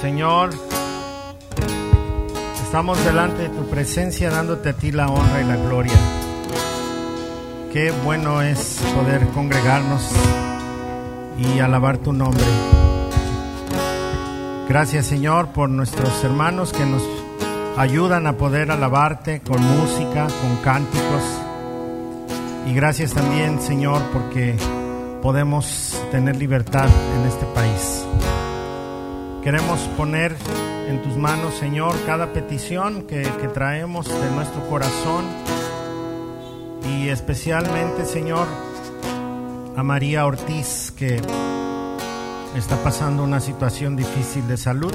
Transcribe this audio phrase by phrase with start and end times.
[0.00, 0.50] Señor,
[2.62, 5.98] estamos delante de tu presencia dándote a ti la honra y la gloria.
[7.72, 10.08] Qué bueno es poder congregarnos
[11.36, 12.44] y alabar tu nombre.
[14.68, 17.02] Gracias Señor por nuestros hermanos que nos
[17.76, 21.22] ayudan a poder alabarte con música, con cánticos.
[22.68, 24.56] Y gracias también Señor porque
[25.22, 28.04] podemos tener libertad en este país.
[29.42, 30.36] Queremos poner
[30.88, 33.22] en tus manos, Señor, cada petición que,
[33.54, 35.24] traemos de nuestro corazón
[36.90, 38.46] y especialmente, Señor,
[39.76, 41.20] a María Ortiz, que
[42.56, 44.94] está pasando una situación difícil de salud.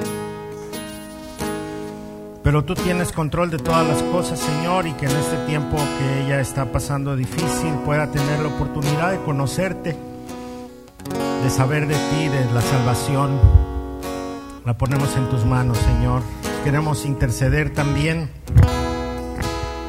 [2.43, 6.25] Pero tú tienes control de todas las cosas, Señor, y que en este tiempo que
[6.25, 9.95] ella está pasando difícil pueda tener la oportunidad de conocerte,
[11.43, 13.72] de saber de ti, de la salvación
[14.65, 16.21] la ponemos en tus manos, Señor.
[16.63, 18.29] Queremos interceder también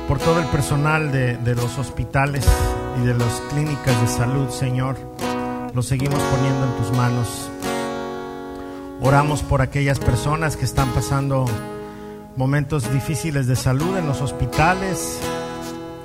[0.08, 2.46] por todo el personal de, los hospitales
[3.00, 4.96] y de las clínicas de salud, Señor.
[5.74, 7.50] Lo seguimos poniendo en tus manos.
[9.00, 11.46] Oramos por aquellas personas que están pasando
[12.36, 15.20] momentos difíciles de salud en los hospitales,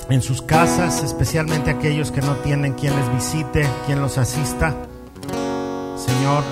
[0.09, 4.75] en sus casas, especialmente aquellos que no tienen quien les visite, quien los asista.
[5.97, 6.44] Señor,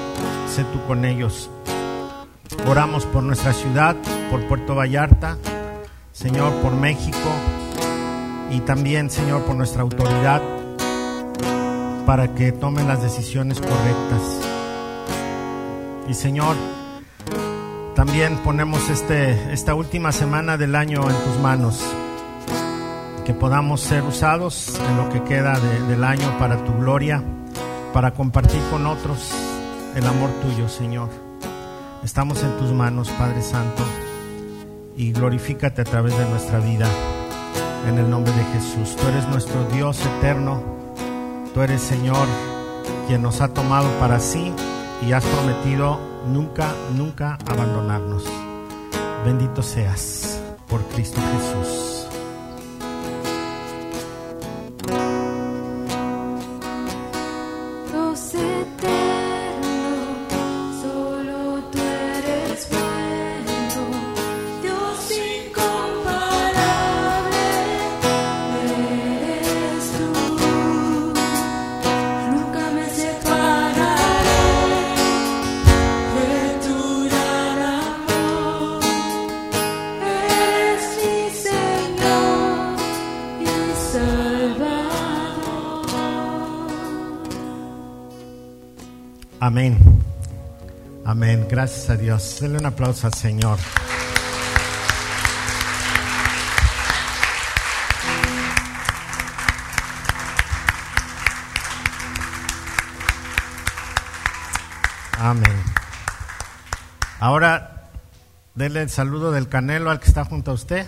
[0.47, 1.49] sé tú con ellos.
[2.67, 3.95] Oramos por nuestra ciudad,
[4.29, 5.37] por Puerto Vallarta,
[6.11, 7.29] Señor, por México
[8.49, 10.41] y también, Señor, por nuestra autoridad
[12.07, 14.21] para que tomen las decisiones correctas.
[16.07, 16.55] Y Señor,
[17.95, 21.83] también ponemos este, esta última semana del año en tus manos,
[23.25, 27.21] que podamos ser usados en lo que queda de, del año para tu gloria,
[27.91, 29.29] para compartir con otros
[29.93, 31.26] el amor tuyo, Señor.
[32.07, 33.83] Estamos en tus manos, Padre Santo,
[34.95, 36.87] y glorifícate a través de nuestra vida.
[37.85, 38.95] En el nombre de Jesús.
[38.95, 40.63] Tú eres nuestro Dios eterno.
[41.53, 42.25] Tú eres, Señor,
[43.07, 44.53] quien nos ha tomado para sí
[45.05, 48.23] y has prometido nunca, nunca abandonarnos.
[49.25, 51.96] Bendito seas por Cristo Jesús.
[91.57, 92.37] Gracias a Dios.
[92.39, 93.57] Denle un aplauso al Señor.
[105.17, 105.63] Amén.
[107.19, 107.89] Ahora,
[108.53, 110.85] denle el saludo del Canelo al que está junto a usted.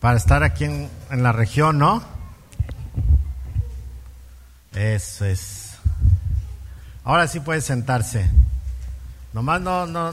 [0.00, 2.02] Para estar aquí en, en la región, ¿no?
[4.72, 5.57] Eso es.
[7.08, 8.28] Ahora sí puede sentarse.
[9.32, 10.12] Nomás no, no.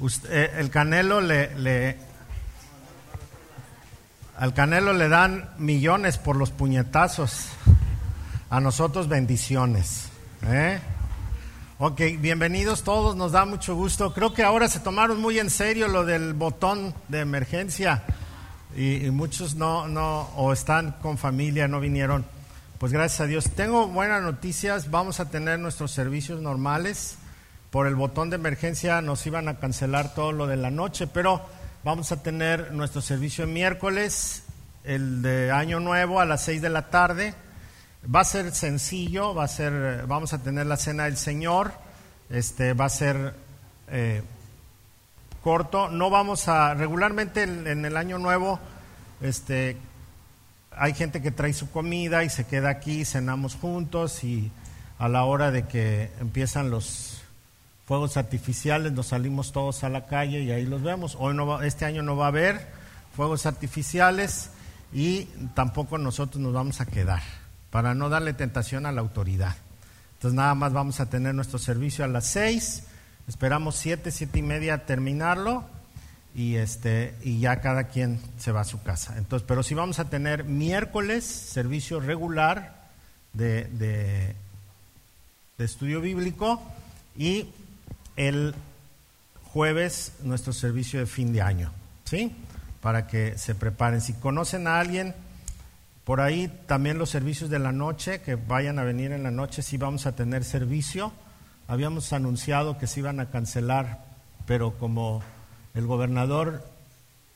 [0.00, 1.96] Usted, eh, el canelo le, le.
[4.36, 7.50] Al canelo le dan millones por los puñetazos.
[8.50, 10.08] A nosotros bendiciones.
[10.42, 10.80] ¿eh?
[12.18, 14.12] Bienvenidos todos, nos da mucho gusto.
[14.12, 18.02] Creo que ahora se tomaron muy en serio lo del botón de emergencia
[18.74, 22.24] y, y muchos no, no, o están con familia, no vinieron.
[22.78, 23.50] Pues gracias a Dios.
[23.50, 24.88] Tengo buenas noticias.
[24.88, 27.18] Vamos a tener nuestros servicios normales.
[27.72, 31.42] Por el botón de emergencia nos iban a cancelar todo lo de la noche, pero
[31.82, 34.44] vamos a tener nuestro servicio el miércoles,
[34.84, 37.34] el de Año Nuevo a las 6 de la tarde.
[38.14, 41.72] Va a ser sencillo, va a ser, vamos a tener la cena del Señor.
[42.30, 43.34] Este va a ser
[43.88, 44.22] eh,
[45.42, 45.88] corto.
[45.88, 48.60] No vamos a regularmente en, en el Año Nuevo,
[49.20, 49.76] este
[50.78, 54.50] hay gente que trae su comida y se queda aquí, cenamos juntos y
[54.98, 57.22] a la hora de que empiezan los
[57.86, 61.16] fuegos artificiales nos salimos todos a la calle y ahí los vemos.
[61.18, 62.68] Hoy no va, este año no va a haber
[63.16, 64.50] fuegos artificiales
[64.92, 67.22] y tampoco nosotros nos vamos a quedar
[67.70, 69.56] para no darle tentación a la autoridad.
[70.14, 72.84] Entonces nada más vamos a tener nuestro servicio a las seis,
[73.26, 75.64] esperamos siete, siete y media terminarlo
[76.34, 79.16] y este y ya cada quien se va a su casa.
[79.18, 82.88] Entonces, pero si vamos a tener miércoles servicio regular
[83.32, 84.34] de, de,
[85.58, 86.62] de, estudio bíblico
[87.16, 87.48] y
[88.16, 88.54] el
[89.52, 91.72] jueves nuestro servicio de fin de año,
[92.04, 92.32] ¿sí?
[92.80, 94.00] Para que se preparen.
[94.00, 95.14] Si conocen a alguien,
[96.04, 99.62] por ahí también los servicios de la noche, que vayan a venir en la noche,
[99.62, 101.12] sí vamos a tener servicio.
[101.66, 104.04] Habíamos anunciado que se iban a cancelar,
[104.46, 105.22] pero como
[105.78, 106.62] el gobernador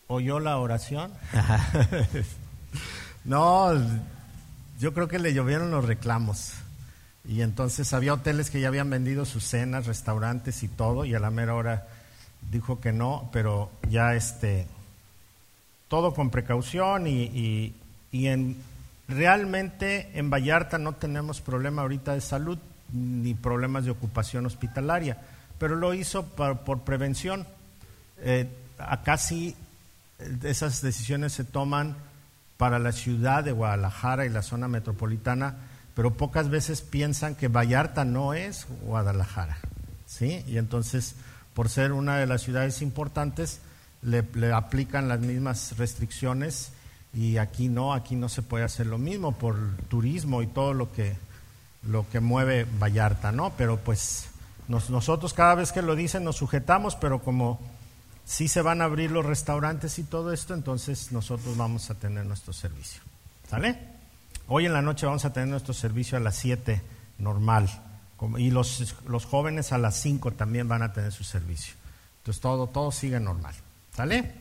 [0.09, 1.13] oyó la oración,
[3.25, 3.73] no,
[4.79, 6.53] yo creo que le llovieron los reclamos.
[7.25, 11.21] Y entonces había hoteles que ya habían vendido sus cenas, restaurantes y todo, y a
[11.21, 11.87] la mera hora
[12.51, 14.67] dijo que no, pero ya este,
[15.89, 17.73] todo con precaución y,
[18.11, 18.57] y en,
[19.09, 22.59] realmente en Vallarta no tenemos problema ahorita de salud
[22.93, 25.19] ni problemas de ocupación hospitalaria,
[25.59, 27.47] pero lo hizo por, prevención.
[28.23, 28.49] Eh,
[28.79, 29.57] acá sí
[30.45, 31.97] esas decisiones se toman
[32.57, 35.57] para la ciudad de Guadalajara y la zona metropolitana,
[35.95, 39.59] pero pocas veces piensan que Vallarta no es Guadalajara,
[40.07, 40.45] ¿sí?
[40.47, 41.17] Y entonces,
[41.55, 43.61] por ser una de las ciudades importantes,
[44.03, 46.73] le, aplican las mismas restricciones
[47.15, 49.57] y aquí no, aquí no se puede hacer lo mismo por
[49.89, 51.17] turismo y todo lo que,
[51.83, 53.53] lo que mueve Vallarta, ¿no?
[53.57, 54.29] Pero pues
[54.69, 57.61] nosotros cada vez que lo dicen nos sujetamos, pero como
[58.25, 62.27] sí se van a abrir los restaurantes y todo esto, entonces nosotros vamos a tener
[62.27, 63.03] nuestro servicio.
[63.49, 63.79] ¿Sale?
[64.49, 66.83] Hoy en la noche vamos a tener nuestro servicio a las 7
[67.19, 67.69] normal.
[68.39, 71.75] Y los, los jóvenes a las 5 también van a tener su servicio.
[72.19, 73.55] Entonces todo, todo sigue normal.
[73.97, 74.33] ¿Sale?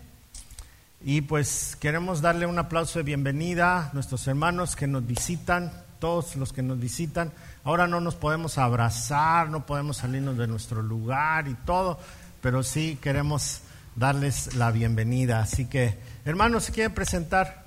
[1.04, 6.36] Y pues queremos darle un aplauso de bienvenida a nuestros hermanos que nos visitan, todos
[6.36, 7.32] los que nos visitan.
[7.64, 12.00] Ahora no nos podemos abrazar, no podemos salirnos de nuestro lugar y todo,
[12.42, 13.62] pero sí queremos
[13.96, 15.40] darles la bienvenida.
[15.40, 17.62] Así que, hermanos, ¿se quieren presentar?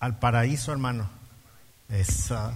[0.00, 1.10] Al paraíso, hermano.
[1.90, 2.54] Eso.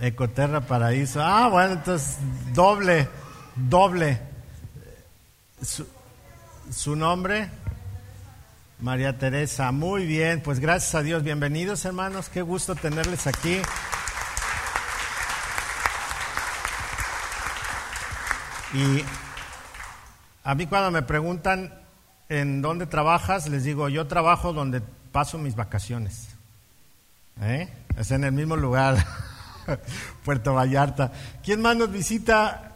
[0.00, 1.22] Ecoterra Paraíso.
[1.22, 2.18] Ah, bueno, entonces
[2.52, 3.08] doble,
[3.54, 4.33] doble.
[5.64, 7.48] Su, nombre,
[8.80, 9.72] María Teresa.
[9.72, 11.22] Muy bien, pues gracias a Dios.
[11.22, 12.28] Bienvenidos, hermanos.
[12.28, 13.62] Qué gusto tenerles aquí.
[18.74, 19.04] Y
[20.42, 21.72] a mí cuando me preguntan
[22.28, 24.82] en dónde trabajas, les digo, yo trabajo donde
[25.12, 26.28] paso mis vacaciones.
[27.40, 27.68] ¿Eh?
[27.96, 28.96] Es en el mismo lugar,
[30.24, 31.12] Puerto Vallarta.
[31.42, 32.73] ¿Quién más nos visita?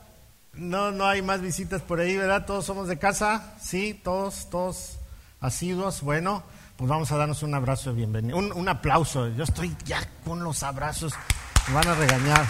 [0.58, 2.44] No, no hay más visitas por ahí, ¿verdad?
[2.44, 4.98] Todos somos de casa, sí, todos, todos
[5.40, 6.02] asiduos.
[6.02, 6.42] Bueno,
[6.76, 9.28] pues vamos a darnos un abrazo de bienvenida, un, aplauso.
[9.28, 11.14] Yo estoy ya con los abrazos,
[11.68, 12.44] me van a regañar.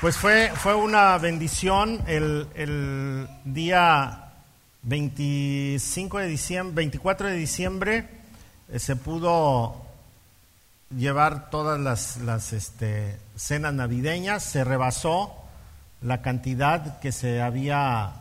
[0.00, 4.32] Pues fue, fue una bendición el, el día
[4.82, 8.08] 25 de diciembre, 24 de diciembre
[8.76, 9.87] se pudo
[10.96, 15.34] llevar todas las, este, cenas navideñas, se rebasó
[16.00, 18.12] la cantidad que se había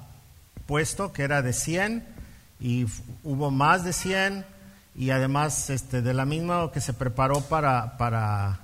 [0.65, 2.05] puesto, que era de 100,
[2.59, 2.85] y
[3.23, 4.45] hubo más de 100,
[4.95, 8.59] y además este, de la misma que se preparó para, para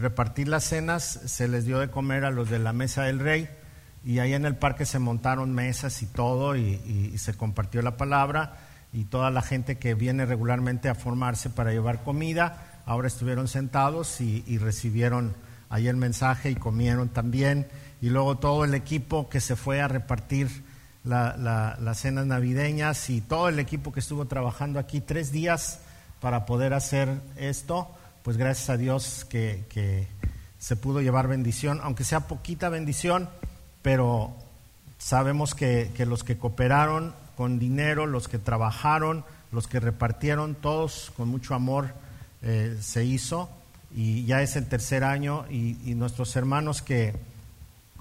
[0.00, 3.48] repartir las cenas, se les dio de comer a los de la mesa del rey
[4.04, 8.56] y ahí en el parque se montaron mesas y todo y, se compartió la palabra
[8.92, 14.20] y toda la gente que viene regularmente a formarse para llevar comida, ahora estuvieron sentados
[14.22, 15.34] y, recibieron
[15.68, 17.68] ahí el mensaje y comieron también.
[18.00, 20.64] Y luego todo el equipo que se fue a repartir
[21.04, 25.80] las cenas navideñas y todo el equipo que estuvo trabajando aquí tres días
[26.20, 27.88] para poder hacer esto,
[28.22, 30.08] pues gracias a Dios que, que
[30.58, 33.28] se pudo llevar bendición, aunque sea poquita bendición,
[33.82, 34.34] pero
[34.96, 41.28] sabemos que, los que cooperaron con dinero, los que trabajaron, los que repartieron, todos con
[41.28, 41.92] mucho amor
[42.42, 43.48] eh, se hizo
[43.94, 47.14] y ya es el tercer año y, nuestros hermanos que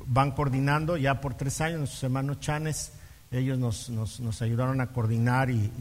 [0.05, 2.91] van coordinando ya por tres años, nuestros hermanos Chanes,
[3.31, 5.71] ellos nos, nos, ayudaron a coordinar y,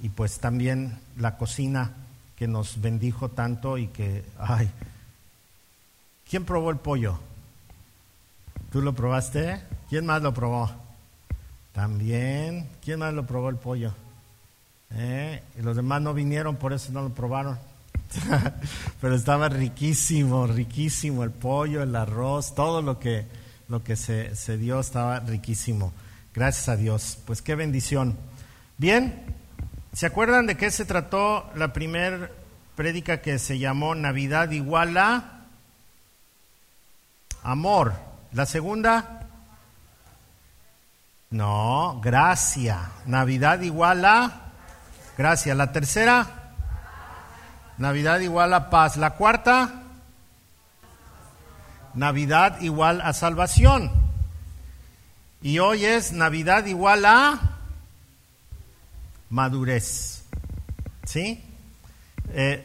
[0.00, 1.92] y, pues también la cocina
[2.36, 4.70] que nos bendijo tanto y que, ay,
[6.28, 7.18] ¿quién probó el pollo?
[8.70, 9.60] ¿Tú lo probaste?
[9.88, 10.70] ¿Quién más lo probó?
[11.72, 12.68] También.
[12.84, 13.94] ¿Quién más lo probó el pollo?
[14.94, 15.42] ¿Eh?
[15.58, 17.58] Y los demás no vinieron, por eso no lo probaron.
[19.00, 23.26] Pero estaba riquísimo, riquísimo el pollo, el arroz, todo lo que,
[23.68, 25.92] lo que se, se dio estaba riquísimo.
[26.34, 27.18] Gracias a Dios.
[27.26, 28.16] Pues qué bendición.
[28.78, 29.22] Bien,
[29.92, 32.42] ¿se acuerdan de qué se trató la primer
[32.74, 35.42] prédica que se llamó Navidad igual a
[37.42, 37.94] amor.
[38.32, 39.28] La segunda,
[41.30, 42.90] no, gracia.
[43.06, 44.51] Navidad igual a
[45.16, 45.54] gracia.
[45.54, 46.26] La tercera,
[47.78, 48.96] Navidad igual a paz.
[48.96, 49.82] La cuarta,
[51.94, 53.90] Navidad igual a salvación.
[55.42, 57.38] Y hoy es Navidad igual a
[59.30, 60.24] madurez.
[61.04, 61.44] ¿Sí?
[62.30, 62.64] Eh,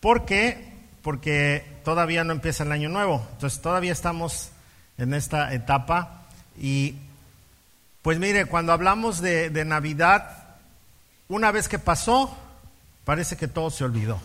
[0.00, 0.72] ¿Por qué?
[1.02, 3.26] Porque todavía no empieza el año nuevo.
[3.32, 4.50] Entonces todavía estamos
[4.96, 6.22] en esta etapa.
[6.56, 6.96] Y
[8.02, 10.37] pues mire, cuando hablamos de Navidad,
[11.28, 12.36] una vez que pasó,
[13.04, 14.20] parece que todo se olvidó.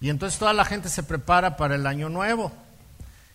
[0.00, 2.52] Y entonces toda la gente se prepara para el año nuevo.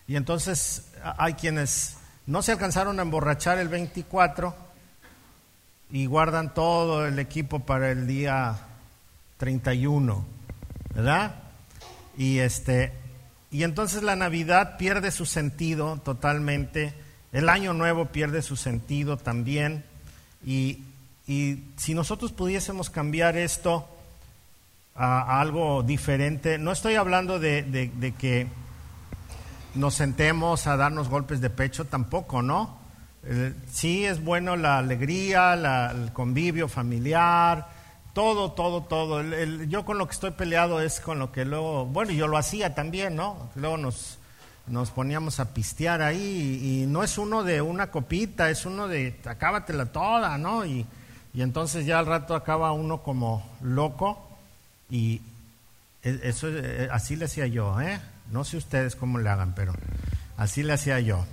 [0.06, 0.86] Y entonces
[1.18, 1.96] hay quienes
[2.26, 4.54] no se alcanzaron a emborrachar el 24
[5.90, 8.56] y guardan todo el equipo para el día
[9.38, 10.24] 31,
[10.94, 11.34] ¿verdad?
[12.16, 12.92] Y este
[13.54, 16.92] y entonces la Navidad pierde su sentido totalmente,
[17.32, 19.84] el año nuevo pierde su sentido también
[20.44, 20.82] y,
[21.26, 23.88] si nosotros pudiésemos cambiar esto
[24.94, 28.46] a, algo diferente, no estoy hablando de que
[29.74, 32.84] nos sentemos a darnos golpes de pecho tampoco, ¿no?
[33.72, 35.54] sí es bueno la alegría,
[35.90, 37.68] el convivio familiar,
[38.12, 39.22] todo, todo, todo.
[39.64, 42.74] yo con lo que estoy peleado es con lo que luego, bueno, yo lo hacía
[42.74, 43.50] también, ¿no?
[43.54, 44.18] Luego nos,
[44.66, 49.18] nos poníamos a pistear ahí y, no es uno de una copita, es uno de
[49.24, 50.64] acábatela toda, ¿no?
[50.64, 50.86] Y,
[51.34, 54.24] y entonces ya al rato acaba uno como loco
[54.88, 55.20] y
[56.02, 58.00] e, eso e, así le hacía yo, ¿eh?
[58.30, 59.74] No sé ustedes cómo le hagan, pero
[60.36, 61.24] así le hacía yo.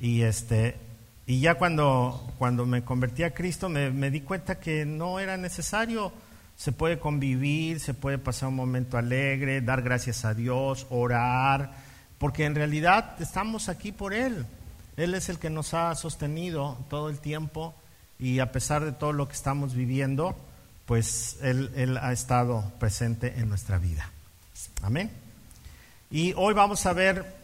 [0.00, 0.76] Y este
[1.24, 5.36] y ya cuando, cuando me convertí a Cristo me, me, di cuenta que no era
[5.36, 6.12] necesario.
[6.56, 11.72] Se puede convivir, se puede pasar un momento alegre, dar gracias a Dios, orar,
[12.18, 14.44] porque en realidad estamos aquí por Él.
[14.96, 17.74] Él es el que nos ha sostenido todo el tiempo
[18.22, 20.36] y a pesar de todo lo que estamos viviendo,
[20.86, 24.08] pues Él, ha estado presente en nuestra vida.
[24.80, 25.10] Amén.
[26.08, 27.34] Y hoy vamos a ver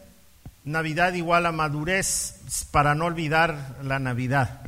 [0.63, 2.39] Navidad igual a madurez
[2.71, 4.61] para no olvidar la Navidad.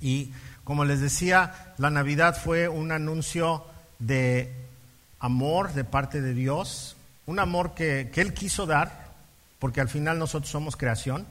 [0.00, 0.32] Y
[0.64, 3.64] como les decía, la Navidad fue un anuncio
[4.00, 4.52] de
[5.20, 6.96] amor de parte de Dios,
[7.26, 9.12] un amor que, que Él quiso dar,
[9.60, 11.28] porque al final nosotros somos creación,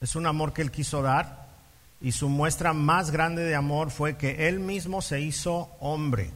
[0.00, 1.41] es un amor que Él quiso dar,
[2.02, 6.30] y su muestra más grande de amor fue que Él mismo se hizo hombre.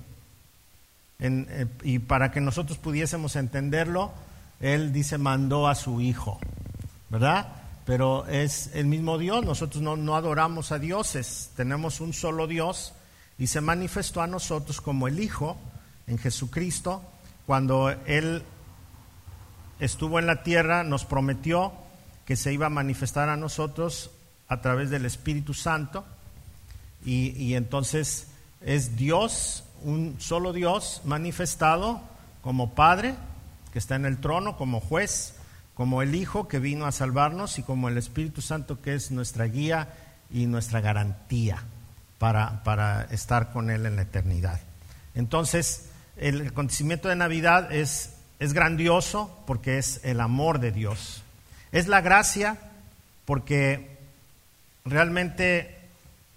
[1.19, 4.13] Eh, y para que nosotros pudiésemos entenderlo,
[4.61, 6.39] Él dice, mandó a su Hijo,
[7.11, 7.49] ¿verdad?
[7.85, 12.95] Pero es el mismo Dios, nosotros no, no adoramos a dioses, tenemos un solo Dios
[13.39, 15.57] y se manifestó a nosotros como el Hijo
[16.07, 17.03] en Jesucristo.
[17.45, 18.45] Cuando Él
[19.81, 21.73] estuvo en la tierra, nos prometió
[22.25, 24.11] que se iba a manifestar a nosotros
[24.49, 26.05] a través del Espíritu Santo
[27.05, 28.29] y, y entonces
[28.61, 32.01] es Dios un solo Dios manifestado
[32.43, 33.15] como Padre,
[33.73, 35.35] que está en el trono, como juez,
[35.75, 39.45] como el Hijo que vino a salvarnos y como el Espíritu Santo que es nuestra
[39.45, 39.89] guía
[40.31, 41.63] y nuestra garantía
[42.19, 44.61] para, para estar con Él en la eternidad.
[45.15, 45.87] Entonces,
[46.17, 51.23] el acontecimiento de Navidad es, es grandioso porque es el amor de Dios.
[51.73, 52.59] Es la gracia
[53.25, 53.96] porque
[54.87, 55.77] realmente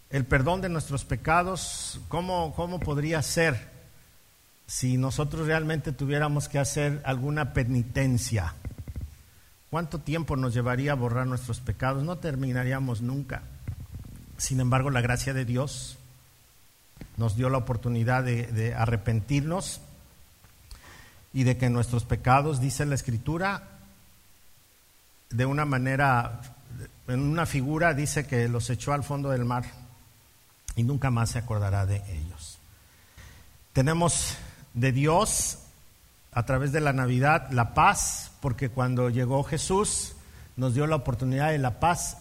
[0.09, 3.69] el perdón de nuestros pecados, ¿cómo, ¿cómo, podría ser
[4.65, 8.55] si nosotros realmente tuviéramos que hacer alguna penitencia?
[9.69, 12.03] ¿Cuánto tiempo nos llevaría a borrar nuestros pecados?
[12.03, 13.43] No terminaríamos nunca.
[14.37, 15.99] Sin embargo, la gracia de Dios
[17.17, 19.81] nos dio la oportunidad de, de arrepentirnos
[21.33, 23.63] y de que nuestros pecados, dice la Escritura,
[25.29, 26.41] de una manera,
[27.07, 29.65] en una figura, dice que los echó al fondo del mar
[30.75, 32.59] y nunca más se acordará de ellos.
[33.73, 34.37] Tenemos
[34.73, 35.59] de Dios
[36.31, 40.13] a través de la Navidad la paz, porque cuando llegó Jesús
[40.55, 42.17] nos dio la oportunidad de la paz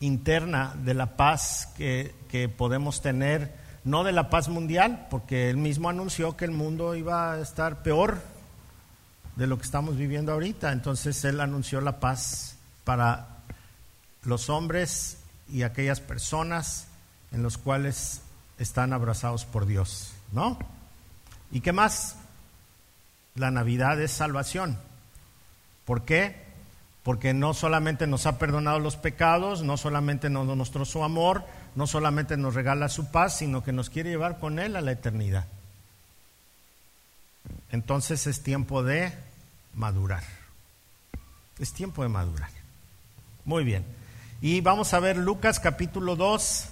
[0.00, 2.14] interna, de la paz que,
[2.56, 7.32] podemos tener, no de la paz mundial, porque él mismo anunció que el mundo iba
[7.32, 8.22] a estar peor
[9.36, 10.72] de lo que estamos viviendo ahorita.
[10.72, 13.29] Entonces él anunció la paz para
[14.24, 16.86] los hombres y aquellas personas
[17.32, 18.22] en los cuales
[18.58, 20.58] están abrazados por Dios, ¿no?
[21.50, 22.16] ¿Y qué más?
[23.34, 24.78] La Navidad es salvación.
[25.84, 26.36] ¿Por qué?
[27.02, 31.86] Porque no solamente nos ha perdonado los pecados, no solamente nos mostró su amor, no
[31.86, 35.46] solamente nos regala su paz, sino que nos quiere llevar con Él a la eternidad.
[37.72, 39.12] entonces es tiempo de
[39.74, 40.22] madurar.
[41.58, 42.50] Es tiempo de madurar.
[43.44, 43.99] Muy bien.
[44.42, 46.64] Y vamos a ver Lucas capítulo 2,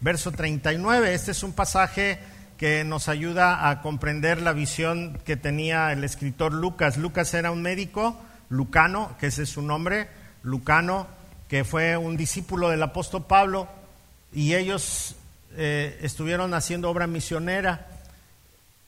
[0.00, 1.12] verso 39.
[1.12, 2.20] Este es un pasaje
[2.56, 6.98] que nos ayuda a comprender la visión que tenía el escritor Lucas.
[6.98, 8.16] Lucas era un médico,
[8.48, 10.06] Lucano, que ese es su nombre,
[10.44, 11.08] Lucano,
[11.48, 13.66] que fue un discípulo del apóstol Pablo,
[14.32, 15.16] y ellos
[15.56, 17.88] eh, estuvieron haciendo obra misionera.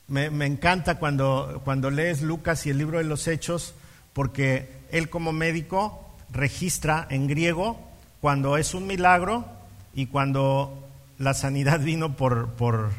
[0.06, 3.74] Me, me, encanta cuando, cuando lees Lucas y el libro de los Hechos,
[4.12, 7.90] porque él como médico registra en griego
[8.22, 9.44] cuando es un milagro
[9.92, 10.88] y cuando
[11.18, 12.90] la sanidad vino por, por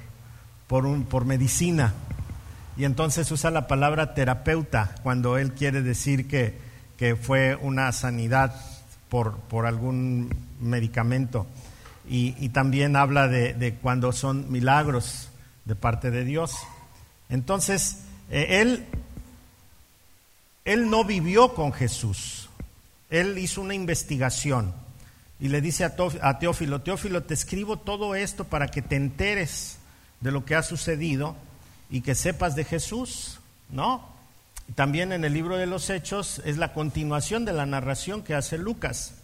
[0.73, 1.93] por, un, por medicina.
[2.77, 6.57] Y entonces usa la palabra terapeuta cuando él quiere decir que,
[6.97, 8.55] que fue una sanidad
[9.09, 11.45] por, por algún medicamento.
[12.09, 15.29] Y, también habla de, de, cuando son milagros
[15.65, 16.55] de parte de Dios.
[17.29, 17.99] Entonces,
[18.31, 18.85] eh, él,
[20.65, 22.49] él no vivió con Jesús.
[23.11, 24.73] Él hizo una investigación
[25.39, 25.95] y le dice a,
[26.39, 29.77] Teófilo, Teófilo, te escribo todo esto para que te enteres
[30.21, 31.35] de lo que ha sucedido
[31.89, 34.07] y que sepas de Jesús, ¿no?
[34.75, 38.57] También en el libro de los Hechos es la continuación de la narración que hace
[38.57, 39.15] Lucas.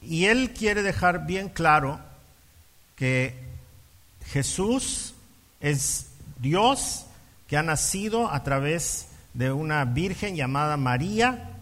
[0.00, 1.98] Y él quiere dejar bien claro
[2.96, 3.34] que
[4.26, 5.14] Jesús
[5.60, 7.06] es Dios
[7.48, 11.53] que ha nacido a través de una virgen llamada María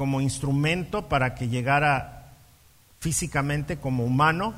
[0.00, 2.32] como instrumento para que llegara
[3.00, 4.54] físicamente como humano,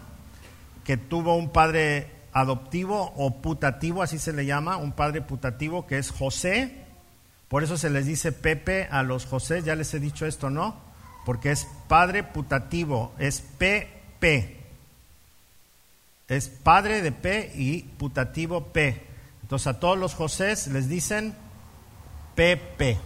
[0.84, 5.98] que tuvo un padre adoptivo o putativo, así se le llama, un padre putativo que
[5.98, 6.84] es José.
[7.48, 10.76] Por eso se les dice Pepe a los José, ya les he dicho esto, ¿no?
[11.26, 14.60] Porque es padre putativo, es PP.
[16.28, 19.08] Es padre de P y putativo P.
[19.42, 21.34] Entonces a todos los José les dicen
[22.36, 22.96] PP,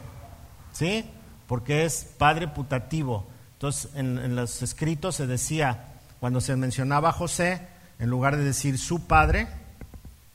[0.75, 1.11] ¿sí?
[1.47, 3.27] Porque es padre putativo.
[3.55, 5.85] Entonces en, los escritos se decía,
[6.21, 7.63] cuando se mencionaba José,
[7.99, 9.49] en lugar de decir su padre,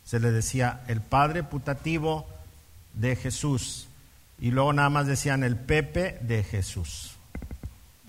[0.04, 2.28] se le decía el padre putativo
[2.94, 3.88] de Jesús.
[4.40, 7.16] Y luego nada más decían el Pepe de Jesús.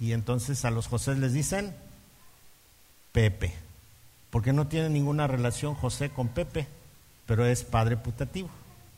[0.00, 1.74] Y entonces a los José les dicen
[3.12, 3.52] Pepe.
[4.30, 6.66] Porque no tiene ninguna relación José con Pepe,
[7.26, 8.48] pero es padre putativo.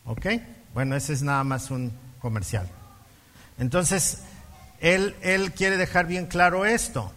[0.05, 0.27] ¿Ok?
[0.73, 2.69] Bueno, ese es nada más un comercial.
[3.59, 4.19] Entonces,
[4.81, 7.12] él, él quiere dejar bien claro esto.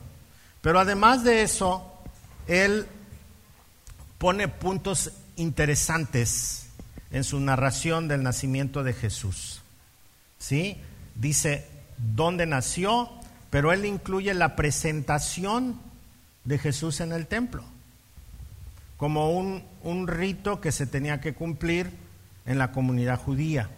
[0.61, 1.93] Pero además de eso,
[2.47, 2.87] él
[4.17, 6.67] pone puntos interesantes
[7.11, 9.61] en su narración del nacimiento de Jesús.
[10.39, 10.77] ¿Sí?
[11.15, 13.09] Dice dónde nació,
[13.49, 15.79] pero él incluye la presentación
[16.43, 17.63] de Jesús en el templo,
[18.97, 21.91] como un, un rito que se tenía que cumplir
[22.45, 23.69] en la comunidad judía.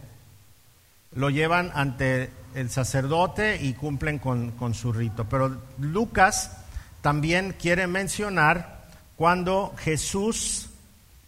[1.13, 5.25] Lo llevan ante el sacerdote y cumplen con, con su rito.
[5.29, 6.57] Pero Lucas
[7.01, 10.69] también quiere mencionar cuando Jesús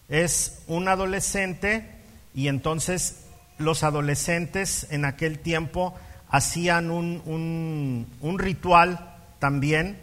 [0.10, 1.90] es un adolescente
[2.34, 3.26] y entonces
[3.58, 5.96] los adolescentes en aquel tiempo
[6.30, 10.00] hacían un, un, ritual también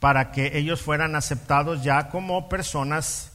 [0.00, 3.32] para que ellos fueran aceptados ya como personas,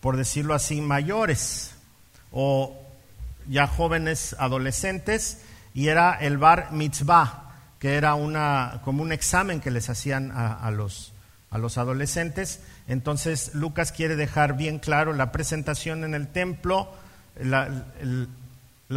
[0.00, 1.74] por decirlo así, mayores
[2.32, 2.76] o
[3.48, 5.42] ya jóvenes adolescentes,
[5.74, 10.70] y era el bar mitzvah, que era una, como un examen que les hacían a,
[10.70, 11.12] los,
[11.50, 12.60] a los adolescentes.
[12.88, 16.92] Entonces Lucas quiere dejar bien claro la presentación en el templo,
[17.40, 17.84] la,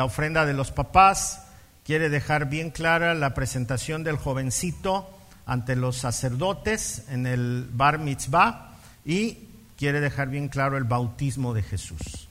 [0.04, 1.44] ofrenda de los papás,
[1.86, 5.10] quiere dejar bien clara la presentación del jovencito
[5.46, 8.72] ante los sacerdotes en el bar mitzvah
[9.06, 12.28] y quiere dejar bien claro el bautismo de Jesús.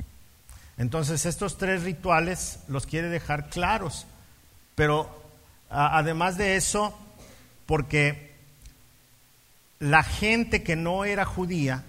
[0.78, 4.07] Entonces estos tres rituales los quiere dejar claros,
[4.74, 5.22] pero
[5.68, 6.98] además de eso,
[7.66, 8.32] porque
[9.78, 11.82] la gente que no era judía,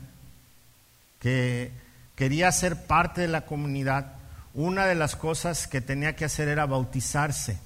[1.20, 1.72] que
[2.16, 4.14] quería ser parte de la comunidad,
[4.54, 7.58] una de las cosas que tenía que hacer era bautizarse.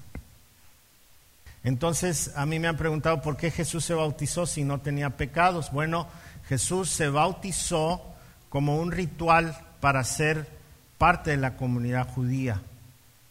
[1.64, 5.70] Entonces a mí me han preguntado por qué Jesús se bautizó si no tenía pecados.
[5.72, 6.06] Bueno,
[6.48, 8.02] Jesús se bautizó
[8.48, 10.48] como un ritual para ser
[10.96, 12.62] parte de la comunidad judía.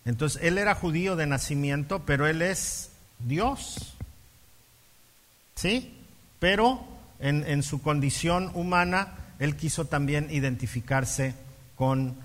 [0.08, 2.90] Entonces, él era judío de nacimiento, pero él es
[3.20, 3.94] Dios.
[5.54, 5.98] ¿Sí?
[6.40, 6.84] pero
[7.20, 11.34] en, su condición humana, él quiso también identificarse
[11.76, 12.16] con,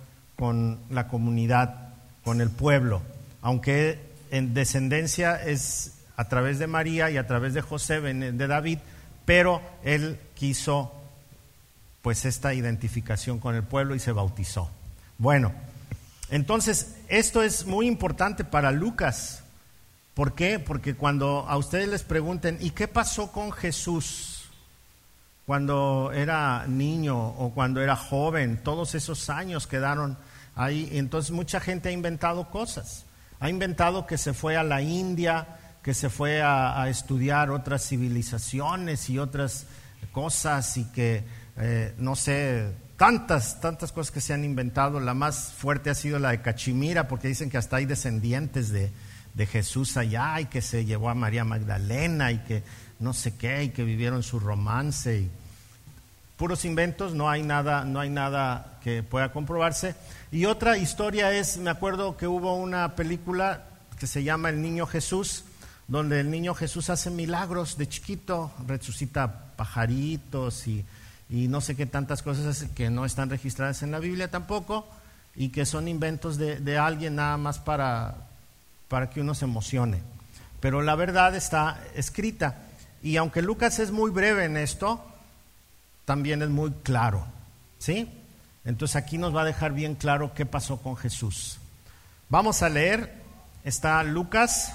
[0.91, 3.01] la comunidad, con el pueblo,
[3.43, 8.79] aunque en descendencia es a través de María y a través de José, de David,
[9.25, 10.93] pero él quiso
[12.03, 14.69] pues esta identificación con el pueblo y se bautizó.
[15.19, 15.53] Bueno,
[16.33, 19.45] Entonces, esto es muy importante para Lucas.
[20.15, 20.59] ¿Por qué?
[20.59, 24.45] Porque cuando a ustedes les pregunten, ¿y qué pasó con Jesús
[25.45, 28.63] cuando era niño o cuando era joven?
[28.65, 30.17] Todos esos años quedaron
[30.57, 30.89] ahí.
[30.93, 33.05] Entonces, mucha gente ha inventado cosas.
[33.39, 35.47] Ha inventado que se fue a la India,
[35.83, 39.67] que se fue a, estudiar otras civilizaciones y otras
[40.13, 41.25] cosas y que,
[41.59, 45.01] eh, no sé, tantas, tantas cosas que se han inventado.
[45.01, 48.93] La más fuerte ha sido la de Cachimira, porque dicen que hasta hay descendientes de,
[49.45, 52.63] Jesús allá y que se llevó a María Magdalena y que
[53.01, 55.19] no sé qué y que vivieron su romance.
[55.19, 55.31] Y
[56.37, 59.97] puros inventos, no hay nada, no hay nada que pueda comprobarse.
[60.31, 63.65] Y otra historia es, me acuerdo que hubo una película
[63.99, 65.43] que se llama El Niño Jesús,
[65.89, 70.85] donde el niño Jesús hace milagros de chiquito, resucita pajaritos y
[71.33, 74.87] y no sé qué tantas cosas que no están registradas en la Biblia tampoco
[75.35, 78.29] y que son inventos de, alguien nada más para,
[78.89, 80.03] para que uno se emocione.
[80.61, 82.59] Pero la verdad está escrita.
[83.03, 85.03] Y aunque Lucas es muy breve en esto,
[86.05, 87.25] también es muy claro.
[87.79, 88.11] ¿Sí?
[88.67, 91.59] Entonces aquí nos va a dejar bien claro qué pasó con Jesús.
[92.29, 93.11] Vamos a leer,
[93.65, 94.75] está Lucas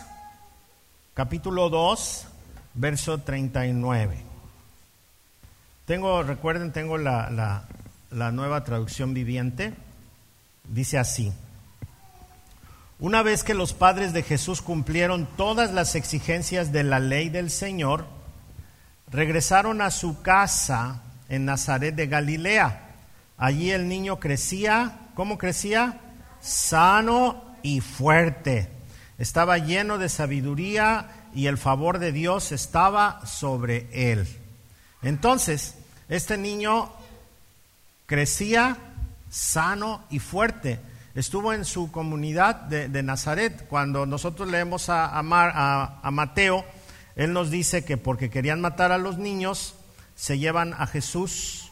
[1.13, 2.25] capítulo 2,
[2.73, 4.26] verso 39.
[5.87, 7.63] Tengo, recuerden, tengo la,
[8.11, 9.73] nueva traducción viviente.
[10.65, 11.31] Dice así.
[12.99, 17.49] Una vez que los padres de Jesús cumplieron todas las exigencias de la ley del
[17.49, 18.05] Señor,
[19.09, 22.95] regresaron a su casa en Nazaret de Galilea.
[23.37, 26.01] Allí el niño crecía, ¿cómo crecía?
[26.41, 28.69] Sano y fuerte.
[29.17, 34.27] Estaba lleno de sabiduría y el favor de Dios estaba sobre él.
[35.01, 35.76] Entonces,
[36.09, 36.91] este niño
[38.05, 38.77] crecía
[39.29, 40.79] sano y fuerte.
[41.15, 43.67] Estuvo en su comunidad de, Nazaret.
[43.67, 46.63] Cuando nosotros leemos a, a, Mateo,
[47.15, 49.73] él nos dice que porque querían matar a los niños,
[50.15, 51.71] se llevan a Jesús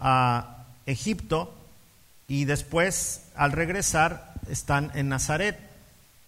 [0.00, 1.54] a Egipto
[2.26, 5.58] y después, al regresar, están en Nazaret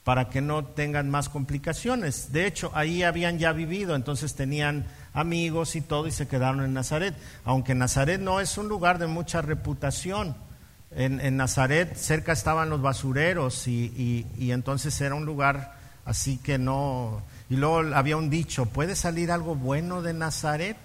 [0.04, 2.32] para que no tengan más complicaciones.
[2.32, 6.74] De hecho, ahí habían ya vivido, entonces tenían amigos y todo y se quedaron en
[6.74, 7.14] Nazaret.
[7.44, 10.36] Aunque Nazaret no es un lugar de mucha reputación.
[10.90, 17.22] En, Nazaret cerca estaban los basureros y, entonces era un lugar así que no...
[17.50, 20.76] Y luego había un dicho, ¿puede salir algo bueno de Nazaret?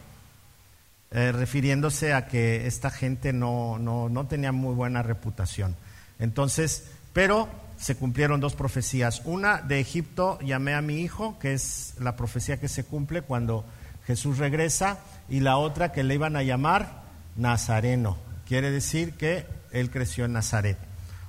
[1.11, 5.75] Eh, refiriéndose a que esta gente no, no, no tenía muy buena reputación.
[6.19, 9.21] Entonces, pero se cumplieron dos profecías.
[9.25, 13.65] Una de Egipto, llamé a mi hijo, que es la profecía que se cumple cuando
[14.05, 17.03] Jesús regresa, y la otra que le iban a llamar
[17.35, 18.17] Nazareno.
[18.47, 20.77] Quiere decir que él creció en Nazaret.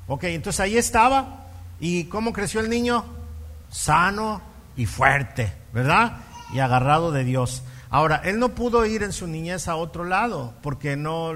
[0.06, 1.46] Ok, entonces ahí estaba.
[1.80, 3.04] ¿Y cómo creció el niño?
[3.70, 4.42] Sano
[4.76, 6.18] y fuerte, ¿verdad?
[6.52, 7.62] Y agarrado de Dios.
[7.90, 11.30] Ahora, él no pudo ir en su niñez a otro lado, porque no,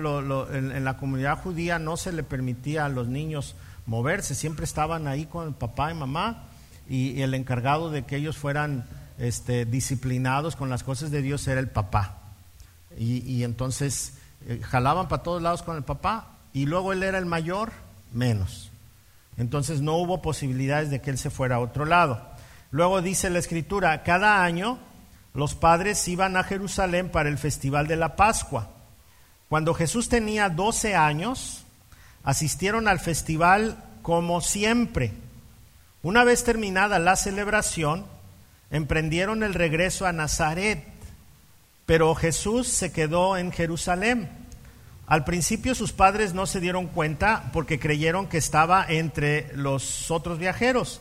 [0.51, 3.55] en, la comunidad judía no se le permitía a los niños
[3.87, 6.49] moverse, siempre estaban ahí con el papá y mamá,
[6.89, 8.87] y el encargado de que ellos fueran
[9.19, 12.15] este, disciplinados con las cosas de Dios era el papá.
[12.99, 14.15] Y, entonces
[14.47, 17.73] eh, jalaban para todos lados con el papá y luego él era el mayor,
[18.13, 18.71] menos.
[19.37, 22.21] Entonces no hubo posibilidades de que él se fuera a otro lado.
[22.71, 24.79] Luego dice la escritura, cada año
[25.35, 28.71] los padres iban a Jerusalén para el festival de la Pascua.
[29.49, 31.65] Cuando Jesús tenía 12 años,
[32.25, 35.13] asistieron al festival como siempre.
[36.03, 38.07] Una vez terminada la celebración,
[38.71, 40.85] emprendieron el regreso a Nazaret,
[41.87, 44.29] pero Jesús se quedó en Jerusalén.
[45.07, 50.39] Al principio sus padres no se dieron cuenta porque creyeron que estaba entre los otros
[50.39, 51.01] viajeros,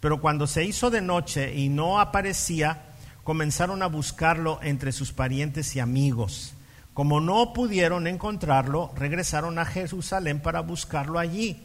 [0.00, 2.84] pero cuando se hizo de noche y no aparecía,
[3.24, 6.54] comenzaron a buscarlo entre sus parientes y amigos.
[6.94, 11.60] Como no pudieron encontrarlo, regresaron a Jerusalén para buscarlo allí.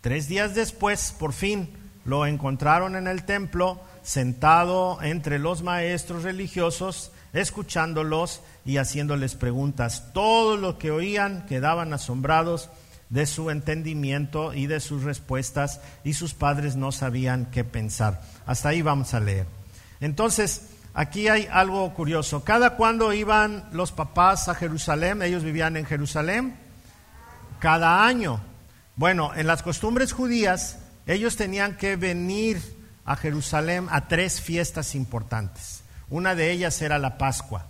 [0.00, 1.70] Tres días después, por fin,
[2.04, 10.12] lo encontraron en el templo sentado entre los maestros religiosos, escuchándolos y haciéndoles preguntas.
[10.14, 12.70] Todos los que oían quedaban asombrados
[13.08, 18.22] de su entendimiento y de sus respuestas y sus padres no sabían qué pensar.
[18.46, 19.46] Hasta ahí vamos a leer.
[20.00, 22.44] Entonces, aquí hay algo curioso.
[22.44, 26.54] Cada cuando iban los papás a Jerusalén, ellos vivían en Jerusalén,
[27.58, 28.40] cada año.
[28.94, 32.75] Bueno, en las costumbres judías, ellos tenían que venir
[33.06, 35.82] a Jerusalén a tres fiestas importantes.
[36.10, 37.66] Una de ellas era la Pascua.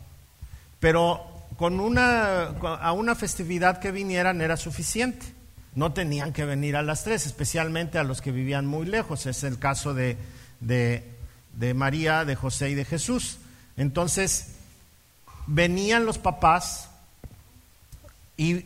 [0.81, 1.25] Pero
[1.57, 5.27] con una, a una festividad que vinieran era suficiente.
[5.75, 9.27] no tenían que venir a las tres, especialmente a los que vivían muy lejos.
[9.27, 10.16] Es el caso de,
[10.61, 13.38] de María, de José y de Jesús.
[13.77, 14.53] Entonces,
[15.46, 16.88] venían los papás
[18.37, 18.64] y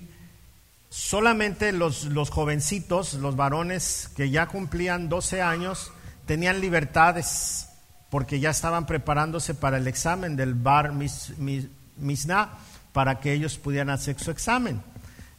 [0.88, 5.92] solamente los, los, jovencitos, los varones que ya cumplían 12 años,
[6.30, 7.66] tenían libertades
[8.08, 12.50] porque ya estaban preparándose para el examen del Bar Misna
[12.92, 14.80] para que ellos pudieran hacer su examen.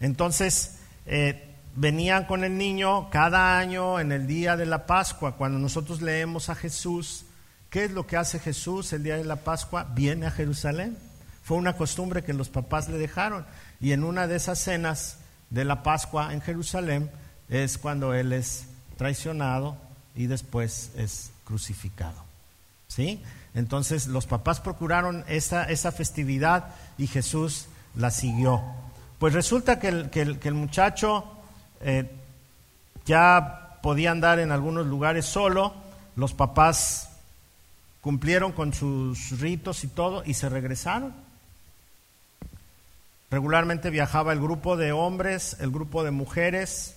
[0.01, 5.59] Entonces, eh, venían con el niño cada año en el día de la Pascua, cuando
[5.59, 7.23] nosotros leemos a Jesús,
[7.69, 9.87] ¿qué es lo que hace Jesús el día de la Pascua?
[9.95, 10.97] Viene a Jerusalén.
[11.41, 13.45] Fue una costumbre que los papás le dejaron.
[13.79, 15.19] Y en una de esas cenas
[15.51, 17.09] de la Pascua en Jerusalén
[17.47, 18.65] es cuando él es
[18.97, 22.23] traicionado y después es crucificado.
[22.87, 23.21] ¿Sí?
[23.53, 28.61] Entonces los papás procuraron esa, esa festividad y Jesús la siguió.
[29.19, 31.25] Pues resulta que el, que el, muchacho
[31.81, 32.09] eh,
[33.05, 35.73] ya podía andar en algunos lugares solo,
[36.15, 37.09] los papás
[38.01, 41.13] cumplieron con sus ritos y todo y se regresaron.
[43.29, 46.95] Regularmente viajaba el grupo de hombres, el grupo de mujeres,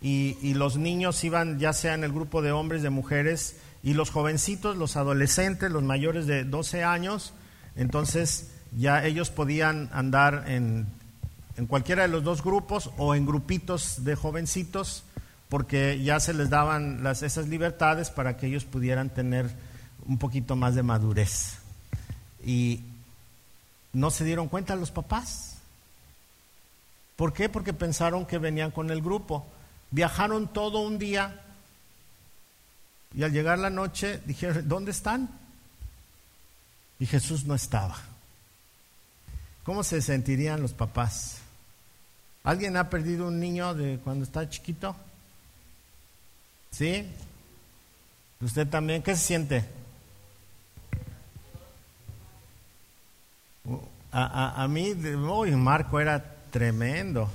[0.00, 4.10] y, los niños iban ya sea en el grupo de hombres, de mujeres, y los
[4.10, 7.32] jovencitos, los adolescentes, los mayores de 12 años,
[7.76, 10.86] entonces ya ellos podían andar en,
[11.56, 15.04] en cualquiera de los dos grupos o en grupitos de jovencitos,
[15.48, 19.50] porque ya se les daban las, esas libertades para que ellos pudieran tener
[20.06, 21.58] un poquito más de madurez.
[22.44, 22.80] Y
[23.92, 25.56] no se dieron cuenta los papás.
[27.16, 27.48] ¿Por qué?
[27.48, 29.46] Porque pensaron que venían con el grupo.
[29.90, 31.42] Viajaron todo un día
[33.14, 35.28] y al llegar la noche dijeron, ¿dónde están?
[36.98, 37.96] Y Jesús no estaba.
[39.64, 41.38] ¿Cómo se sentirían los papás?
[42.44, 44.94] ¿Alguien ha perdido un niño de cuando está chiquito?
[46.70, 47.06] ¿Sí?
[48.40, 49.02] ¿Usted también?
[49.02, 49.64] ¿Qué se siente?
[54.12, 57.28] A, a, mí, uy, Marco era Tremendo.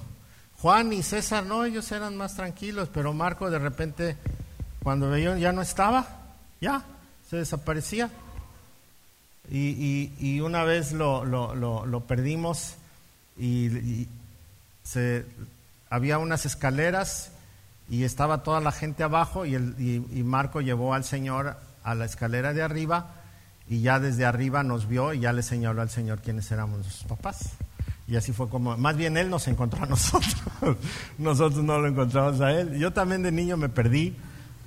[0.61, 4.15] Juan y César, no, ellos eran más tranquilos, pero Marco de repente,
[4.83, 6.05] cuando veía ya no estaba,
[6.59, 6.83] ya,
[7.27, 8.11] se desaparecía.
[9.49, 12.75] Y, una vez lo, lo, perdimos
[13.37, 14.07] y,
[14.83, 15.25] se,
[15.89, 17.31] había unas escaleras
[17.89, 22.53] y estaba toda la gente abajo y, y Marco llevó al Señor a la escalera
[22.53, 23.15] de arriba
[23.67, 27.03] y ya desde arriba nos vio y ya le señaló al Señor quiénes éramos sus
[27.03, 27.51] papás.
[28.11, 30.35] Y así fue como, más bien él nos encontró a nosotros,
[31.17, 32.77] nosotros no lo encontramos a él.
[32.77, 34.17] Yo también de niño me perdí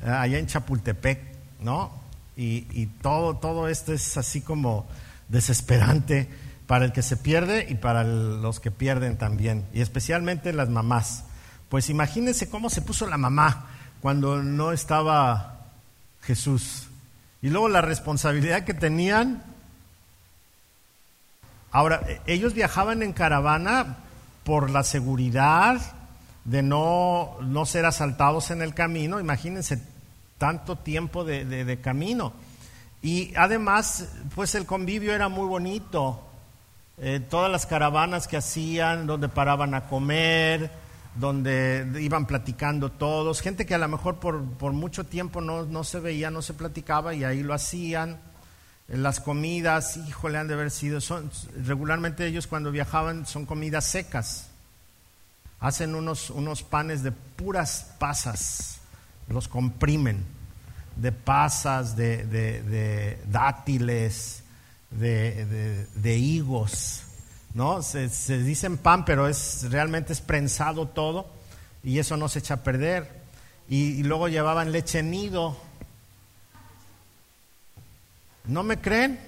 [0.03, 1.21] eh, allá en Chapultepec,
[1.61, 1.93] ¿no?
[2.39, 4.87] Y, todo, todo esto es así como
[5.29, 6.27] desesperante
[6.67, 11.25] para el que se pierde y para los que pierden también, y especialmente las mamás.
[11.69, 13.67] Pues imagínense cómo se puso la mamá
[14.01, 15.67] cuando no estaba
[16.23, 16.89] Jesús.
[17.43, 19.45] Y luego la responsabilidad que tenían
[21.75, 23.97] Ahora, ellos viajaban en caravana
[24.45, 25.81] por la seguridad
[26.45, 29.19] de no, no ser asaltados en el camino.
[29.19, 29.83] Imagínense
[30.39, 32.33] tanto tiempo de, camino.
[33.03, 36.23] Y además, pues el convivio era muy bonito.
[36.99, 40.71] Eh, todas las caravanas que hacían, donde paraban a comer,
[41.17, 45.83] donde iban platicando todos, gente que a lo mejor por, por mucho tiempo no, no
[45.83, 48.21] se veía, no se platicaba y ahí lo hacían
[48.89, 51.31] las comidas, híjole, han de haber sido, son,
[51.65, 54.49] regularmente ellos cuando viajaban son comidas secas.
[55.61, 58.81] Hacen unos, unos panes de puras pasas,
[59.29, 60.25] los comprimen,
[60.97, 64.43] de pasas, de, de, dátiles,
[64.91, 67.03] de, de, higos,
[67.55, 67.83] ¿no?
[67.83, 71.31] Se, se, dicen pan, pero es, realmente es prensado todo
[71.83, 73.25] y eso no se echa a perder.
[73.67, 75.57] Y luego llevaban leche nido,
[78.47, 79.19] ¿No me creen?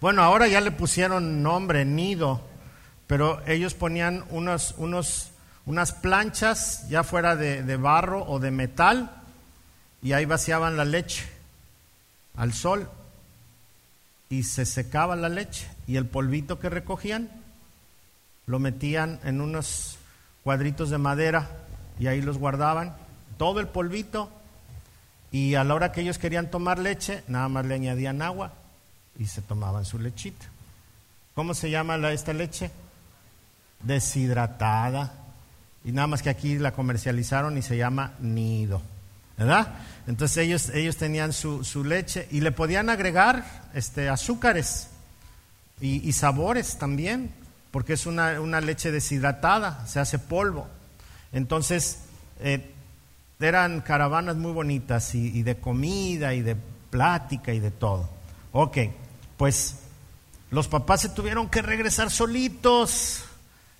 [0.00, 2.40] Bueno, ahora ya le pusieron nombre, nido,
[3.06, 5.30] pero ellos ponían unos, unos,
[5.66, 9.22] unas planchas, ya fuera de, de barro o de metal,
[10.02, 11.24] y ahí vaciaban la leche
[12.36, 12.88] al sol
[14.30, 17.30] y se secaba la leche y el polvito que recogían
[18.46, 19.98] lo metían en unos
[20.44, 21.48] cuadritos de madera
[21.98, 22.96] y ahí los guardaban,
[23.36, 24.30] todo el polvito
[25.30, 28.52] y a la hora que ellos querían tomar leche, nada más le añadían agua
[29.18, 30.46] y se tomaban su lechita.
[31.34, 32.70] ¿Cómo se llama la, esta leche?
[33.82, 35.12] Deshidratada.
[35.84, 38.82] Y nada más que aquí la comercializaron y se llama nido.
[39.36, 39.68] ¿Verdad?
[40.06, 44.88] Entonces ellos, ellos tenían su, su leche y le podían agregar este, azúcares
[45.80, 47.30] y, y sabores también,
[47.70, 50.66] porque es una, una leche deshidratada, se hace polvo.
[51.32, 52.00] Entonces,
[52.40, 52.74] eh,
[53.40, 56.56] eran caravanas muy bonitas y, de comida y de
[56.90, 58.08] plática y de todo.
[58.52, 58.78] Ok,
[59.36, 59.76] pues
[60.50, 63.24] los papás se tuvieron que regresar solitos,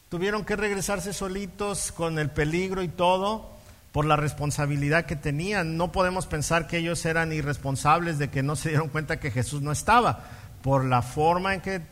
[0.09, 3.51] tuvieron que regresarse solitos con el peligro y todo
[3.92, 5.77] por la responsabilidad que tenían.
[5.77, 9.62] No podemos pensar que ellos eran irresponsables de que no se dieron cuenta que Jesús
[9.62, 10.25] no estaba.
[10.62, 11.83] Por la forma en que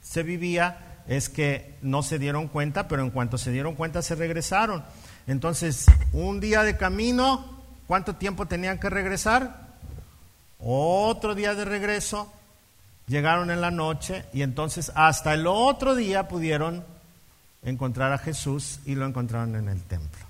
[0.00, 4.14] se vivía es que no se dieron cuenta, pero en cuanto se dieron cuenta se
[4.14, 4.82] regresaron.
[5.26, 7.44] Entonces, un día de camino,
[7.86, 9.68] ¿cuánto tiempo tenían que regresar?
[10.58, 12.32] Otro día de regreso,
[13.06, 16.84] llegaron en la noche y entonces hasta el otro día pudieron
[17.62, 20.24] encontrar a Jesús y lo encontraron en el templo.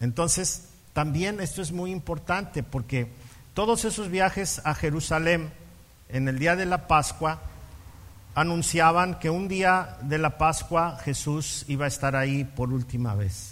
[0.00, 3.08] Entonces, también esto es muy importante porque
[3.54, 5.52] todos esos viajes a Jerusalén
[6.08, 7.40] en el día de la Pascua
[8.34, 13.49] anunciaban que un día de la Pascua Jesús iba a estar ahí por última vez.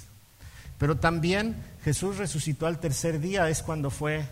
[0.78, 4.24] Pero también Jesús resucitó al tercer día, es cuando fue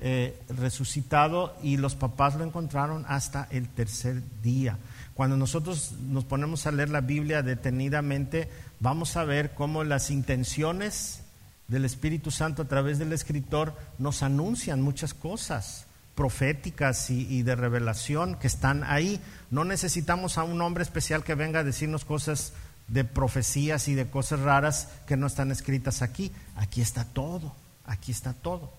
[0.00, 4.78] eh, resucitado y los papás lo encontraron hasta el tercer día.
[5.14, 8.48] Cuando nosotros nos ponemos a leer la Biblia detenidamente,
[8.80, 11.22] vamos a ver cómo las intenciones
[11.68, 17.54] del Espíritu Santo a través del escritor nos anuncian muchas cosas proféticas y, y, de
[17.54, 19.20] revelación que están ahí.
[19.50, 22.52] No necesitamos a un hombre especial que venga a decirnos cosas
[22.88, 26.30] de profecías y de cosas raras que no están escritas aquí.
[26.56, 27.54] Aquí está todo,
[27.86, 28.70] aquí está todo.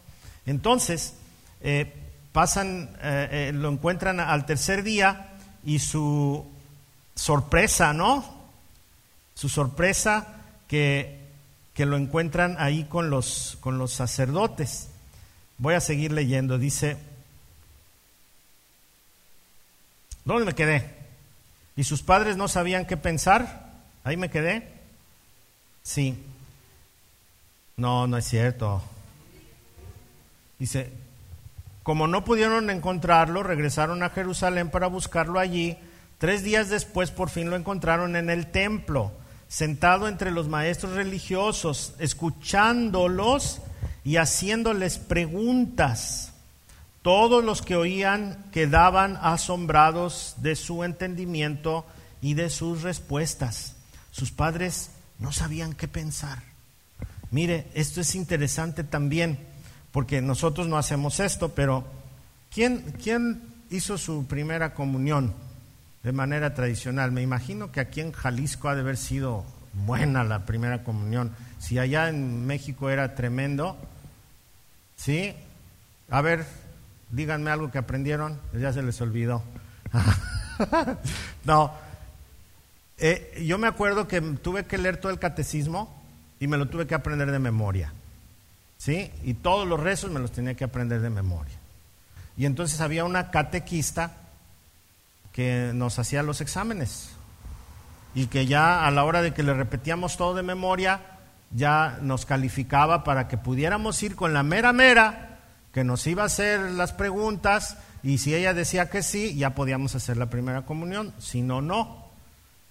[0.46, 1.14] Entonces,
[1.62, 1.94] eh,
[2.32, 6.46] pasan, eh, eh, lo encuentran al tercer día y su
[7.16, 8.24] sorpresa, ¿no?
[9.36, 10.28] Su sorpresa
[10.68, 11.20] que,
[11.74, 14.90] que lo encuentran ahí con los, con los sacerdotes.
[15.58, 16.98] Voy a seguir leyendo, dice,
[20.26, 20.94] ¿dónde me quedé?
[21.76, 23.63] Y sus padres no sabían qué pensar
[24.04, 24.68] ¿Ahí me quedé?
[25.82, 26.18] Sí.
[27.78, 28.82] No, no es cierto.
[30.60, 30.92] Dice,
[31.84, 35.78] como no pudieron encontrarlo, regresaron a Jerusalén para buscarlo allí.
[36.18, 39.12] Tres días después por fin lo encontraron en el templo,
[39.48, 43.62] sentado entre los maestros religiosos, escuchándolos
[44.06, 46.32] y haciéndoles preguntas.
[47.02, 51.86] Todos los que oían quedaban asombrados de su entendimiento
[52.22, 53.76] y de sus respuestas.
[54.14, 56.44] Sus padres no sabían qué pensar.
[57.32, 59.40] Mire, esto es interesante también,
[59.92, 61.84] porque nosotros no hacemos esto, pero
[62.54, 65.34] ¿quién, quién hizo su primera comunión
[66.04, 67.12] de manera tradicional?
[67.12, 71.32] Me imagino que aquí en Jalisco ha de haber sido buena la primera comunión.
[71.58, 73.80] Si allá en México era tremendo,
[74.96, 75.34] ¿sí?
[76.12, 76.46] A ver,
[77.10, 79.42] díganme algo que aprendieron, ya se les olvidó.
[81.46, 81.74] no,
[82.98, 86.02] eh, yo me acuerdo que tuve que leer todo el catecismo
[86.40, 87.94] y me lo tuve que aprender de memoria.
[88.78, 89.12] ¿Sí?
[89.24, 91.56] Y todos los rezos me los tenía que aprender de memoria.
[92.36, 94.18] Y entonces había una catequista
[95.32, 97.10] que nos hacía los exámenes
[98.16, 101.02] y que ya a la hora de que le repetíamos todo de memoria,
[101.52, 105.40] ya nos calificaba para que pudiéramos ir con la mera mera,
[105.72, 109.96] que nos iba a hacer las preguntas y si ella decía que sí, ya podíamos
[109.96, 112.03] hacer la primera comunión, si no, no.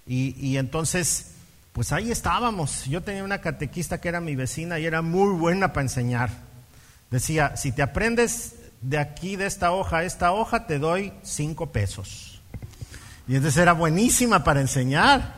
[0.07, 1.33] Y, entonces,
[1.73, 2.85] pues ahí estábamos.
[2.87, 6.31] Yo tenía una catequista que era mi vecina y era muy buena para enseñar.
[7.11, 11.71] Decía, si te aprendes de aquí, de esta hoja a esta hoja, te doy cinco
[11.71, 12.41] pesos.
[13.29, 15.35] Y entonces era buenísima para enseñar,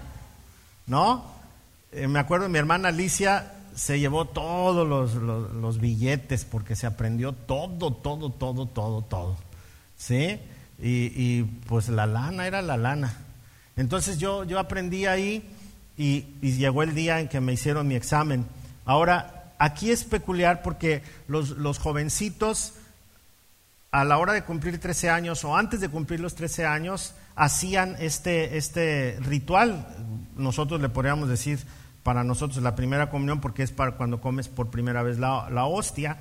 [0.86, 1.24] ¿no?
[1.92, 7.92] Eh, me acuerdo, mi hermana Alicia se llevó todos los, billetes porque se aprendió todo,
[7.92, 9.36] todo, todo, todo, todo.
[9.96, 10.40] ¿Sí?
[10.78, 13.23] Y pues la lana era la lana.
[13.76, 15.48] Entonces yo, yo aprendí ahí
[15.96, 18.46] y, llegó el día en que me hicieron mi examen.
[18.84, 22.74] Ahora, aquí es peculiar porque los, los jovencitos
[23.90, 27.96] a la hora de cumplir 13 años o antes de cumplir los 13 años hacían
[28.00, 29.86] este, este ritual.
[30.36, 31.60] Nosotros le podríamos decir
[32.02, 35.64] para nosotros la primera comunión porque es para cuando comes por primera vez la, la
[35.66, 36.18] hostia,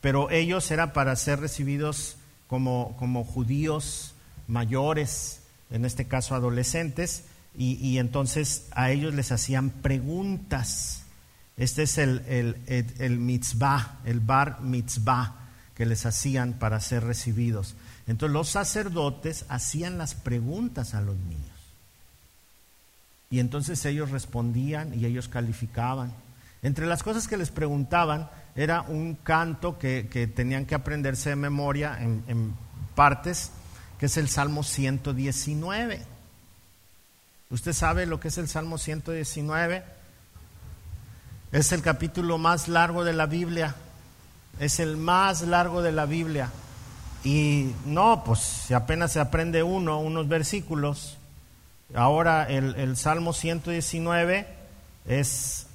[0.00, 4.14] pero ellos era para ser recibidos como, como judíos
[4.46, 7.24] mayores en este caso adolescentes,
[7.58, 11.04] y, entonces a ellos les hacían preguntas.
[11.56, 12.56] Este es el, el,
[12.98, 15.36] el, mitzvah, el bar mitzvah
[15.74, 17.74] que les hacían para ser recibidos.
[18.06, 21.56] Entonces los sacerdotes hacían las preguntas a los niños.
[23.30, 26.12] Y entonces ellos respondían y ellos calificaban.
[26.62, 31.98] Entre las cosas que les preguntaban era un canto que, tenían que aprenderse de memoria
[32.00, 32.54] en
[32.94, 33.50] partes
[33.98, 36.02] que es el Salmo 119.
[37.50, 39.84] ¿Usted sabe lo que es el Salmo 119?
[41.52, 43.74] Es el capítulo más largo de la Biblia.
[44.58, 46.50] Es el más largo de la Biblia.
[47.24, 51.18] Y no, pues si apenas se aprende uno, unos versículos.
[51.94, 54.46] Ahora el, Salmo 119
[55.06, 55.66] es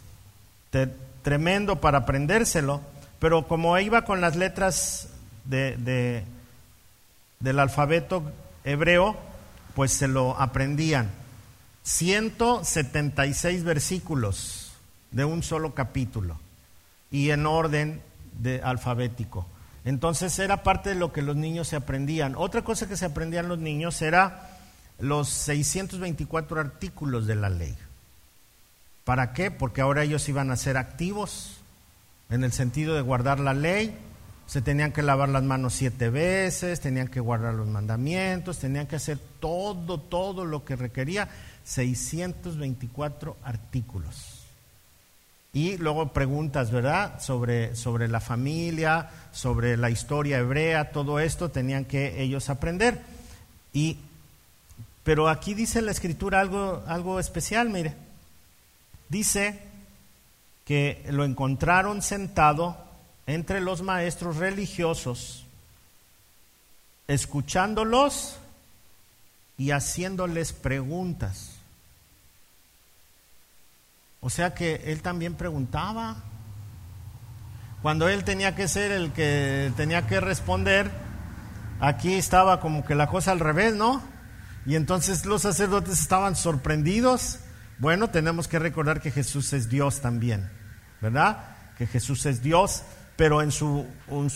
[1.23, 2.81] tremendo para aprendérselo,
[3.19, 5.07] pero como iba con las letras
[5.45, 6.23] de,
[7.41, 8.23] del alfabeto
[8.63, 9.17] hebreo,
[9.75, 11.09] pues se lo aprendían.
[11.83, 14.71] 176 versículos
[15.11, 16.39] de un solo capítulo
[17.09, 18.01] y en orden
[18.39, 19.47] de alfabético.
[19.83, 22.35] Entonces era parte de lo que los niños se aprendían.
[22.37, 24.51] Otra cosa que se aprendían los niños era
[24.99, 27.75] los 624 artículos de la ley.
[29.03, 29.49] ¿Para qué?
[29.49, 31.57] Porque ahora ellos iban a ser activos
[32.29, 33.97] en el sentido de guardar la ley.
[34.47, 38.97] Se tenían que lavar las manos siete veces, tenían que guardar los mandamientos, tenían que
[38.97, 41.29] hacer todo, todo lo que requería.
[41.63, 44.41] 624 artículos.
[45.53, 47.19] Y luego preguntas, ¿verdad?
[47.19, 53.01] Sobre, sobre la familia, sobre la historia hebrea, todo esto tenían que ellos aprender.
[53.73, 53.97] Y,
[55.03, 57.95] pero aquí dice la escritura algo, algo especial, mire.
[59.09, 59.59] Dice
[60.63, 62.77] que lo encontraron sentado
[63.27, 65.45] entre los maestros religiosos,
[67.07, 68.37] escuchándolos
[69.57, 71.51] y haciéndoles preguntas.
[74.21, 76.17] O sea que él también preguntaba.
[77.81, 80.91] Cuando él tenía que ser el que tenía que responder,
[81.79, 84.01] aquí estaba como que la cosa al revés, ¿no?
[84.65, 87.39] Y entonces los sacerdotes estaban sorprendidos.
[87.79, 90.51] Bueno, tenemos que recordar que Jesús es Dios también,
[91.01, 91.55] ¿verdad?
[91.79, 92.83] Que Jesús es Dios,
[93.21, 93.85] pero en su,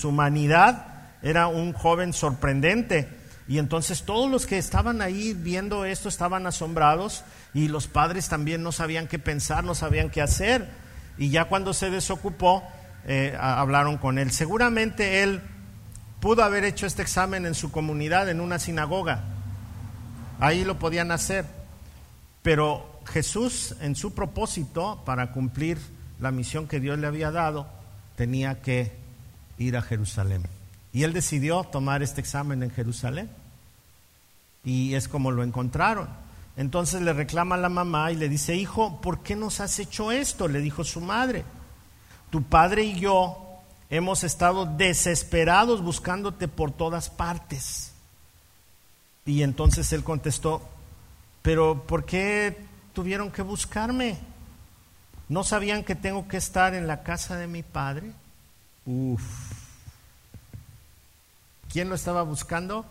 [0.03, 0.85] humanidad
[1.23, 3.09] era un joven sorprendente
[3.47, 7.23] y entonces todos los que estaban ahí viendo esto estaban asombrados
[7.55, 10.69] y los padres también no sabían qué pensar, no sabían qué hacer.
[11.17, 12.61] Y ya cuando se desocupó,
[13.07, 14.29] eh, hablaron con él.
[14.29, 15.41] Seguramente él
[16.19, 19.23] pudo haber hecho este examen en su comunidad, en una sinagoga.
[20.39, 21.45] Ahí lo podían hacer.
[22.43, 25.79] Pero Jesús, en su propósito, para cumplir
[26.19, 27.74] la misión que Dios le había dado,
[28.15, 28.91] tenía que
[29.57, 30.43] ir a Jerusalén.
[30.93, 33.29] Y él decidió tomar este examen en Jerusalén.
[34.63, 36.07] Y es como lo encontraron.
[36.57, 40.11] Entonces le reclama a la mamá y le dice, hijo, ¿por qué nos has hecho
[40.11, 40.47] esto?
[40.47, 41.43] Le dijo su madre.
[42.29, 47.91] Tu padre y yo hemos estado desesperados buscándote por todas partes.
[49.25, 50.61] Y entonces él contestó,
[51.41, 52.57] pero ¿por qué
[52.93, 54.17] tuvieron que buscarme?
[55.27, 58.11] ¿No sabían que tengo que estar en la casa de mi padre?
[58.85, 59.23] Uf.
[61.71, 62.85] ¿Quién lo estaba buscando?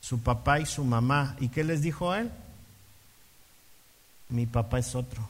[0.00, 1.34] Su papá y su mamá.
[1.40, 2.30] ¿Y qué les dijo a él?
[4.28, 5.26] Mi papá es otro.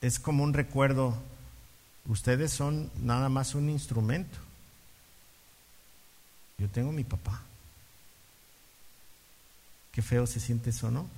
[0.00, 1.16] Es como un recuerdo.
[2.06, 4.38] Ustedes son nada más un instrumento.
[6.58, 7.47] Yo tengo mi papá.
[9.98, 11.08] Qué feo se siente eso, ¿no?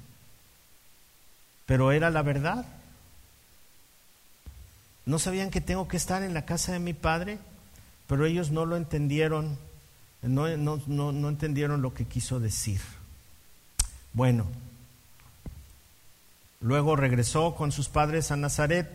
[1.67, 2.65] Pero era la verdad.
[5.05, 7.39] ¿No sabían que tengo que estar en la casa de mi padre?
[8.07, 9.59] Pero ellos no lo entendieron,
[10.23, 12.81] no, no, entendieron lo que quiso decir.
[14.15, 14.47] Bueno,
[16.63, 18.89] luego regresó con sus padres a Nazaret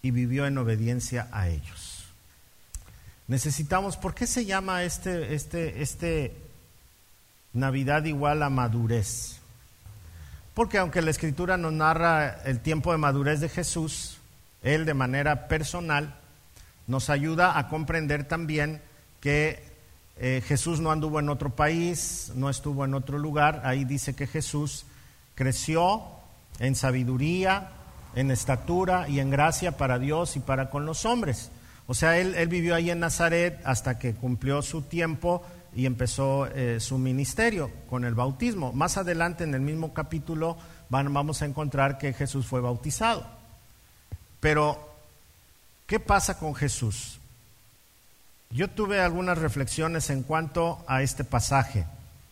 [0.00, 2.06] y vivió en obediencia a ellos.
[3.26, 6.47] Necesitamos, ¿por qué se llama este, este, este
[7.52, 9.38] Navidad igual a madurez?
[10.54, 14.18] Porque aunque la escritura nos narra el tiempo de madurez de Jesús,
[14.62, 16.14] él de manera personal,
[16.86, 18.80] nos ayuda a comprender también
[19.20, 19.62] que
[20.16, 23.62] eh, Jesús no anduvo en otro país, no estuvo en otro lugar.
[23.64, 24.84] Ahí dice que Jesús
[25.34, 26.02] creció
[26.58, 27.68] en sabiduría,
[28.14, 31.50] en estatura y en gracia para Dios y para con los hombres.
[31.86, 35.42] O sea, él, vivió ahí en Nazaret hasta que cumplió su tiempo
[35.74, 38.72] y empezó eh, su ministerio con el bautismo.
[38.72, 40.56] Más adelante en el mismo capítulo
[40.88, 43.26] vamos a encontrar que Jesús fue bautizado.
[44.40, 44.78] Pero,
[45.86, 47.18] ¿qué pasa con Jesús?
[48.50, 51.84] Yo tuve algunas reflexiones en cuanto a este pasaje,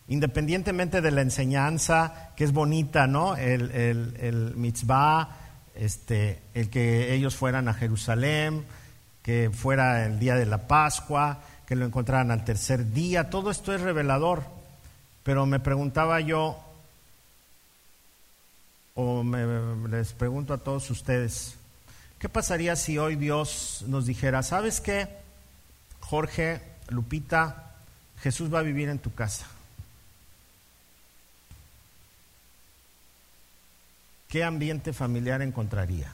[0.07, 3.35] independientemente de la enseñanza, que es bonita, ¿no?
[3.35, 5.29] El, el, mitzvah,
[5.75, 8.65] este, el que ellos fueran a Jerusalén,
[9.21, 13.73] que fuera el día de la Pascua, que lo encontraran al tercer día, todo esto
[13.75, 14.43] es revelador.
[15.23, 16.57] Pero me preguntaba yo,
[18.95, 19.23] o
[19.89, 21.55] les pregunto a todos ustedes,
[22.19, 25.07] ¿Qué pasaría si hoy Dios nos dijera, ¿sabes qué?
[25.99, 27.75] Jorge, Lupita,
[28.21, 29.45] Jesús va a vivir en tu casa.
[34.27, 36.11] ¿qué ambiente familiar encontraría?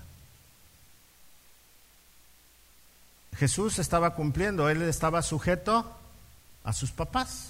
[3.43, 5.85] Jesús estaba cumpliendo, él estaba sujeto
[6.63, 7.49] a sus papás.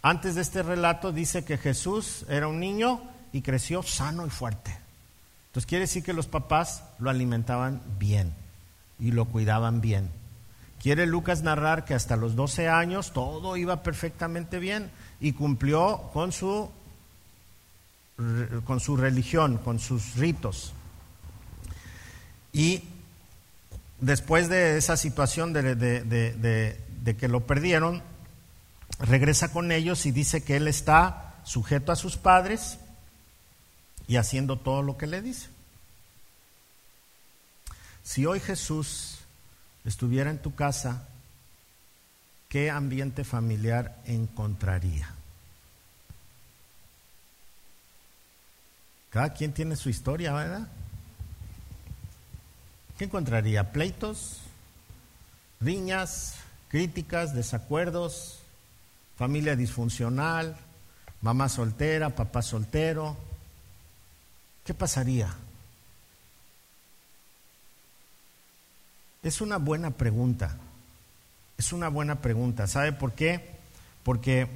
[0.00, 3.02] Antes de este relato dice que Jesús era un niño
[3.32, 4.78] y creció sano y fuerte.
[5.48, 8.32] Entonces quiere decir que los papás lo alimentaban bien
[9.00, 10.08] y lo cuidaban bien.
[10.80, 14.88] Quiere Lucas narrar que hasta los 12 años todo iba perfectamente bien
[15.18, 16.70] y cumplió con su,
[18.64, 20.74] con su religión, con sus ritos.
[22.52, 22.84] Y
[24.00, 28.02] después de esa situación de, de, que lo perdieron,
[28.98, 32.78] regresa con ellos y dice que él está sujeto a sus padres
[34.06, 35.48] y haciendo todo lo que le dice.
[38.02, 39.18] Si hoy Jesús
[39.84, 41.08] estuviera en tu casa,
[42.48, 45.14] ¿qué ambiente familiar encontraría?
[49.10, 50.68] Cada quien tiene su historia, ¿verdad?
[52.98, 53.70] ¿Qué encontraría?
[53.72, 54.38] ¿Pleitos?
[55.60, 56.34] ¿Riñas?
[56.66, 57.32] ¿Críticas?
[57.32, 58.40] ¿Desacuerdos?
[59.16, 60.56] ¿Familia disfuncional?
[61.20, 62.10] ¿Mamá soltera?
[62.10, 63.16] ¿Papá soltero?
[64.64, 65.32] ¿Qué pasaría?
[69.22, 70.56] Es una buena pregunta.
[71.56, 72.66] Es una buena pregunta.
[72.66, 73.48] ¿Sabe por qué?
[74.02, 74.48] Porque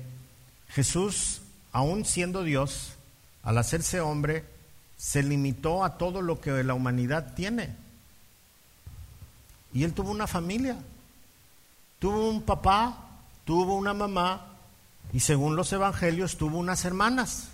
[0.71, 2.95] Jesús, aún siendo Dios,
[3.45, 4.45] al hacerse hombre,
[4.97, 7.77] se limitó a todo lo que la humanidad tiene.
[9.73, 10.77] Y él tuvo una familia,
[11.99, 12.97] tuvo un papá,
[13.45, 14.47] tuvo una mamá
[15.13, 17.49] y según los evangelios tuvo unas hermanas.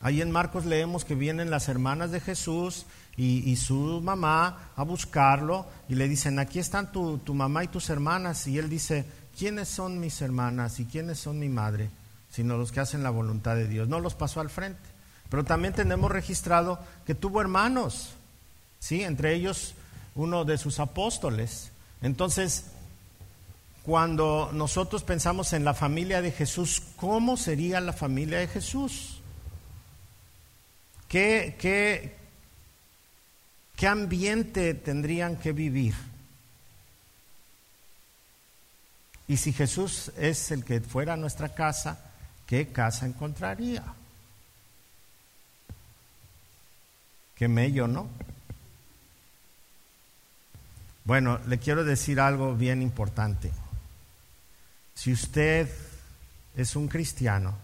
[0.00, 2.84] Ahí en Marcos leemos que vienen las hermanas de Jesús
[3.16, 7.88] y, su mamá a buscarlo y le dicen, aquí están tu, tu mamá y tus
[7.88, 8.46] hermanas.
[8.46, 9.06] Y él dice,
[9.38, 11.88] ¿quiénes son mis hermanas y quiénes son mi madre?
[12.30, 13.88] Sino los que hacen la voluntad de Dios.
[13.88, 14.82] No los pasó al frente.
[15.30, 18.14] Pero también tenemos registrado que tuvo hermanos.
[18.84, 19.02] ¿Sí?
[19.02, 19.74] entre ellos
[20.14, 21.70] uno de sus apóstoles.
[22.02, 22.66] Entonces,
[23.82, 29.20] cuando nosotros pensamos en la familia de Jesús, ¿cómo sería la familia de Jesús?
[31.08, 32.14] ¿Qué, qué,
[33.74, 35.94] qué ambiente tendrían que vivir?
[39.26, 42.12] Y si Jesús es el que fuera a nuestra casa,
[42.46, 43.82] ¿qué casa encontraría?
[47.34, 48.10] Qué mello, ¿no?
[51.04, 53.52] Bueno, le quiero decir algo bien importante.
[54.94, 55.68] Si usted
[56.56, 57.56] es un cristiano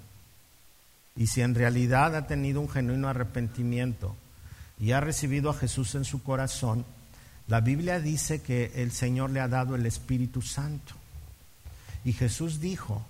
[1.16, 4.14] y si en realidad ha tenido un genuino arrepentimiento
[4.78, 6.84] y ha recibido a Jesús en su corazón,
[7.46, 10.94] la Biblia dice que el Señor le ha dado el Espíritu Santo.
[12.04, 13.04] Y Jesús dijo,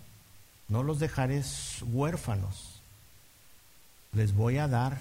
[0.68, 1.42] no los dejaré
[1.82, 2.80] huérfanos,
[4.12, 5.00] les voy a dar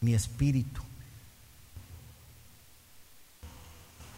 [0.00, 0.82] mi espíritu.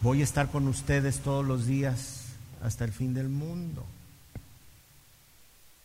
[0.07, 2.27] Voy a estar con ustedes todos los días
[2.63, 3.85] hasta el fin del mundo.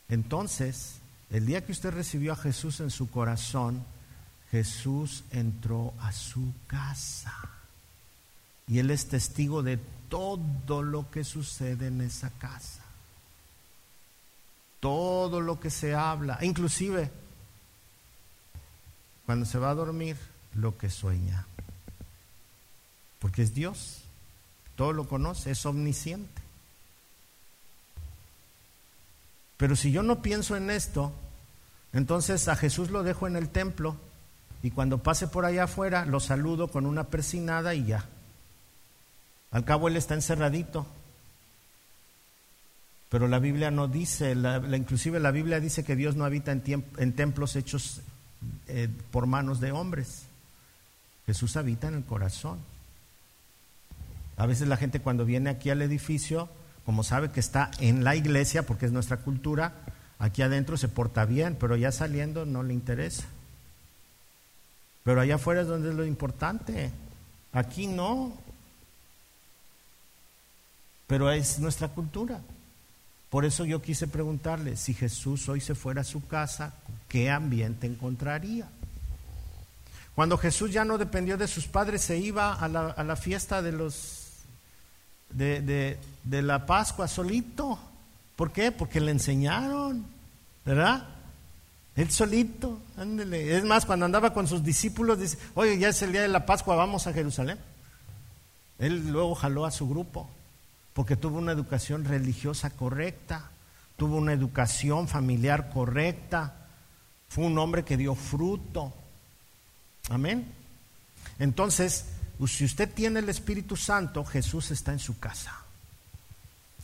[0.08, 0.98] Entonces,
[1.28, 3.84] el día que usted recibió a Jesús en su corazón,
[4.52, 7.34] Jesús entró a su casa.
[8.68, 12.84] Y Él es testigo de todo lo que sucede en esa casa.
[14.78, 17.10] Todo lo que se habla, inclusive
[19.26, 20.16] cuando se va a dormir,
[20.54, 21.44] lo que sueña.
[23.18, 24.01] Porque es Dios
[24.76, 26.42] todo lo conoce, es omnisciente.
[29.56, 31.12] Pero si yo no pienso en esto,
[31.92, 33.96] entonces a Jesús lo dejo en el templo
[34.62, 38.06] y cuando pase por allá afuera lo saludo con una persinada y ya.
[39.50, 40.86] Al cabo él está encerradito.
[43.08, 46.84] Pero la Biblia no dice, la, inclusive la Biblia dice que Dios no habita en,
[46.96, 48.00] en templos hechos
[48.68, 50.24] eh, por manos de hombres.
[51.26, 52.58] Jesús habita en el corazón.
[54.36, 56.48] A veces la gente cuando viene aquí al edificio,
[56.84, 59.72] como sabe que está en la iglesia, porque es nuestra cultura,
[60.18, 63.24] aquí adentro se porta bien, pero ya saliendo no le interesa.
[65.04, 66.90] Pero allá afuera es donde es lo importante.
[67.52, 68.32] Aquí no.
[71.06, 72.40] Pero es nuestra cultura.
[73.30, 76.74] Por eso yo quise preguntarle, si Jesús hoy se fuera a su casa,
[77.08, 78.68] ¿qué ambiente encontraría?
[80.14, 83.62] Cuando Jesús ya no dependió de sus padres, se iba a la, a la fiesta
[83.62, 84.21] de los
[85.32, 87.78] de, la Pascua solito.
[88.36, 88.72] ¿Por qué?
[88.72, 90.04] Porque le enseñaron,
[90.64, 91.06] ¿verdad?
[91.94, 93.56] Él solito, ándele.
[93.56, 96.46] Es más, cuando andaba con sus discípulos, dice, oye, ya es el día de la
[96.46, 97.58] Pascua, vamos a Jerusalén.
[98.78, 100.28] Él luego jaló a su grupo,
[100.94, 103.50] porque tuvo una educación religiosa correcta,
[103.96, 106.56] tuvo una educación familiar correcta,
[107.28, 108.92] Fue un hombre que dio fruto.
[110.10, 110.46] Amén.
[111.38, 112.04] Entonces,
[112.46, 115.62] si usted tiene el Espíritu Santo, Jesús está en su casa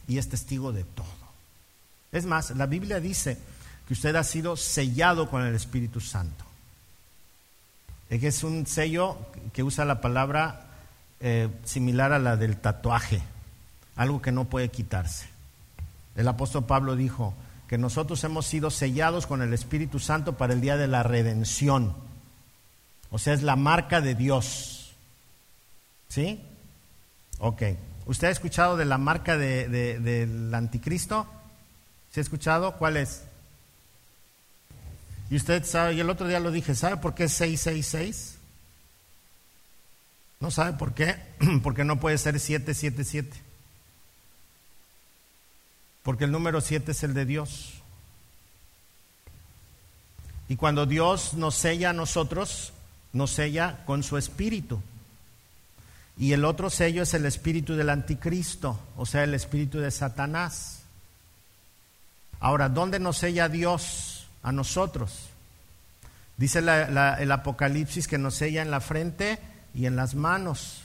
[0.07, 1.07] y es testigo de todo.
[2.13, 3.39] Es más, la Biblia dice
[3.87, 6.45] que usted ha sido sellado con el Espíritu Santo.
[8.11, 9.19] Es un sello
[9.53, 10.67] que usa la palabra
[11.21, 13.23] eh, similar a la del tatuaje,
[13.97, 15.29] algo que no puede quitarse.
[16.17, 17.35] El apóstol Pablo dijo
[17.69, 21.95] que nosotros hemos sido sellados con el Espíritu Santo para el día de la redención.
[23.11, 24.78] O sea, es la marca de Dios.
[26.09, 26.41] ¿Sí?
[27.39, 27.63] Ok.
[28.07, 31.27] ¿Usted ha escuchado de la marca del anticristo?
[32.11, 32.77] ¿Se ha escuchado?
[32.77, 33.23] ¿Cuál es?
[35.31, 38.39] Y usted sabe, y el otro día lo dije, ¿sabe por qué es 666?
[40.41, 41.17] ¿No sabe por qué?
[41.63, 43.37] Porque no puede ser 777.
[46.03, 47.75] Porque el número 7 es el de Dios.
[50.49, 52.73] Y cuando Dios nos sella a nosotros,
[53.13, 54.81] nos sella con su espíritu.
[56.19, 60.81] Y el otro sello es el espíritu del anticristo, o sea, el espíritu de Satanás.
[62.41, 65.29] Ahora, ¿dónde nos sella Dios a nosotros?
[66.37, 69.39] Dice el Apocalipsis que nos sella en la frente
[69.75, 70.83] y en las manos.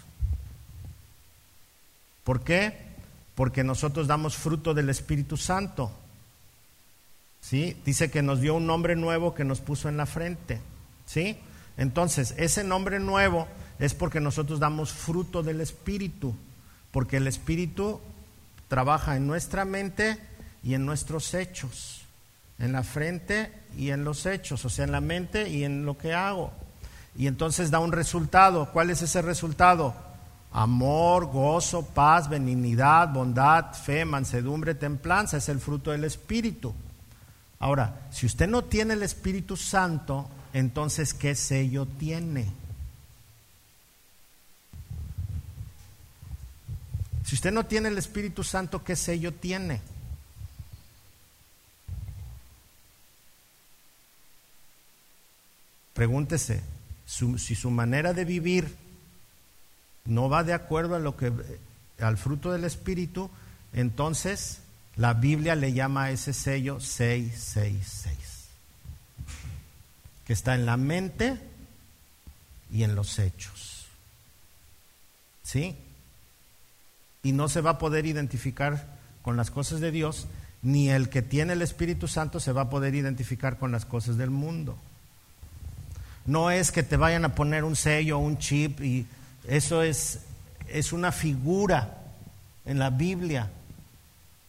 [2.24, 2.78] ¿Por qué?
[3.36, 5.92] Porque nosotros damos fruto del Espíritu Santo.
[7.42, 7.76] ¿Sí?
[7.86, 10.62] Dice que nos dio un nombre nuevo que nos puso en la frente.
[11.06, 11.38] ¿Sí?
[11.78, 13.48] Entonces, ese nombre nuevo
[13.80, 16.36] es porque nosotros damos fruto del Espíritu,
[16.92, 18.00] porque el Espíritu
[18.68, 20.18] trabaja en nuestra mente
[20.64, 22.04] y en nuestros hechos,
[22.60, 25.98] en la frente y en los hechos, o sea, en la mente y en lo
[25.98, 26.52] que hago.
[27.16, 28.70] Y entonces da un resultado.
[28.72, 29.94] ¿Cuál es ese resultado?
[30.52, 35.38] Amor, gozo, paz, benignidad, bondad, fe, mansedumbre, templanza.
[35.38, 36.74] Es el fruto del Espíritu.
[37.60, 42.52] Ahora, si usted no tiene el Espíritu Santo, entonces ¿qué sello tiene?
[47.24, 49.82] Si usted no tiene el Espíritu Santo, ¿qué sello tiene?
[55.94, 56.62] Pregúntese,
[57.06, 58.76] si su manera de vivir
[60.06, 61.32] no va de acuerdo a lo que
[62.00, 63.30] al fruto del espíritu,
[63.72, 64.60] entonces
[64.96, 68.18] la Biblia le llama a ese sello 666,
[70.26, 71.40] que está en la mente
[72.72, 73.86] y en los hechos.
[75.44, 75.76] ¿Sí?
[77.24, 78.86] Y no se va a poder identificar
[79.22, 80.28] con las cosas de Dios,
[80.62, 84.18] ni el que tiene el Espíritu Santo se va a poder identificar con las cosas
[84.18, 84.78] del mundo.
[86.26, 89.06] No es que te vayan a poner un sello, un chip, y
[89.48, 90.20] eso es,
[90.70, 91.98] es una figura
[92.66, 93.50] en la Biblia.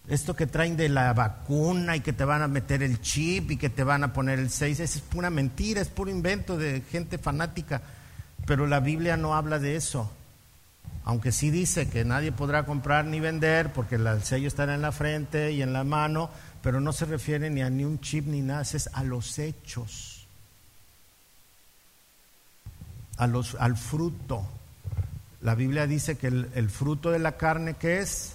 [0.07, 3.57] Esto que traen de la vacuna y que te van a meter el chip y
[3.57, 7.19] que te van a poner el 6, es pura mentira, es puro invento de gente
[7.19, 7.81] fanática.
[8.47, 10.11] Pero la Biblia no habla de eso.
[11.05, 14.93] Aunque sí dice que nadie podrá comprar ni vender porque el sello estará en la
[14.93, 16.31] frente y en la mano,
[16.63, 20.15] pero no se refiere ni a ni un chip ni nada, es a los hechos
[23.17, 24.45] a los, al fruto.
[25.41, 28.33] La Biblia dice que el, fruto de la carne, ¿qué es?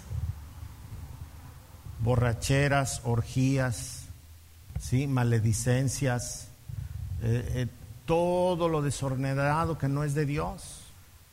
[1.99, 4.03] Borracheras, orgías,
[4.79, 5.07] ¿sí?
[5.07, 6.49] maledicencias,
[7.21, 7.67] eh, eh,
[8.05, 10.81] todo lo desordenado que no es de Dios.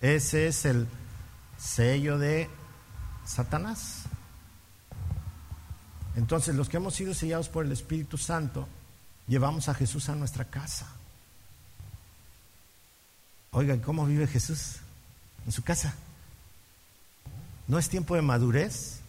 [0.01, 0.87] Ese es el
[1.59, 2.49] sello de
[3.25, 4.05] Satanás.
[6.17, 8.67] Entonces, los que hemos sido sellados por el Espíritu Santo,
[9.27, 10.87] llevamos a Jesús a nuestra casa.
[13.51, 14.77] Oigan, ¿cómo vive Jesús
[15.45, 15.95] en su casa?
[17.69, 19.01] ¿No es tiempo de madurez?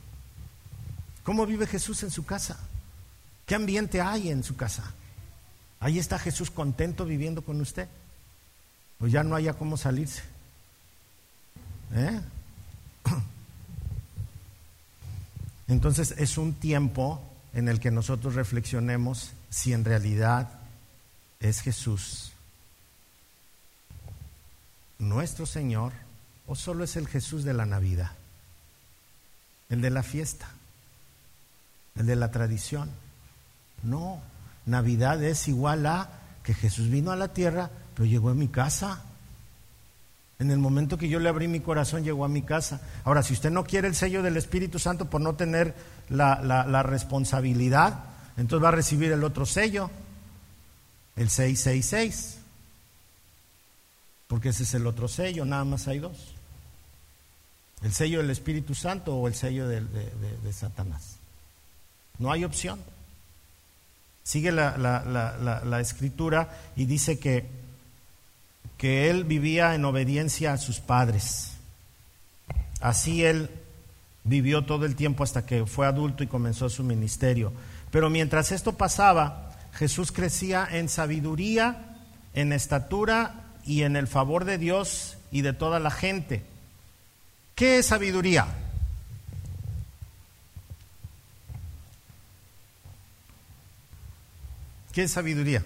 [1.23, 2.57] ¿Cómo vive Jesús en su casa?
[3.45, 4.93] ¿Qué ambiente hay en su casa?
[5.79, 7.87] Ahí está Jesús contento viviendo con usted.
[8.97, 10.23] Pues ya no haya cómo salirse.
[11.93, 12.19] ¿Eh?
[15.67, 17.21] Entonces es un tiempo
[17.53, 20.49] en el que nosotros reflexionemos si en realidad
[21.39, 22.31] es Jesús
[24.99, 25.93] nuestro Señor
[26.47, 28.11] o solo es el Jesús de la Navidad?
[29.69, 30.47] El de la fiesta,
[31.95, 32.89] el de la tradición.
[33.83, 34.21] No,
[34.65, 36.09] Navidad es igual a
[36.43, 39.03] que Jesús vino a la tierra, pero llegó a mi casa.
[40.39, 42.81] En el momento que yo le abrí mi corazón, llegó a mi casa.
[43.03, 45.73] Ahora, si usted no quiere el sello del Espíritu Santo por no tener
[46.09, 48.03] la, responsabilidad,
[48.37, 49.89] entonces va a recibir el otro sello,
[51.15, 52.37] el 666
[54.27, 56.33] porque ese es el otro sello, nada más hay dos.
[57.81, 59.81] El sello del Espíritu Santo o el sello de,
[60.51, 61.17] Satanás.
[62.19, 62.79] No hay opción.
[64.23, 67.45] Sigue la, escritura y dice que,
[68.77, 71.53] que él vivía en obediencia a sus padres.
[72.79, 73.49] Así él
[74.23, 77.53] vivió todo el tiempo hasta que fue adulto y comenzó su ministerio.
[77.91, 81.97] Pero mientras esto pasaba, Jesús crecía en sabiduría,
[82.33, 86.43] en estatura y en el favor de Dios y de toda la gente.
[87.55, 88.47] ¿Qué es sabiduría?
[94.91, 95.63] ¿Qué es sabiduría?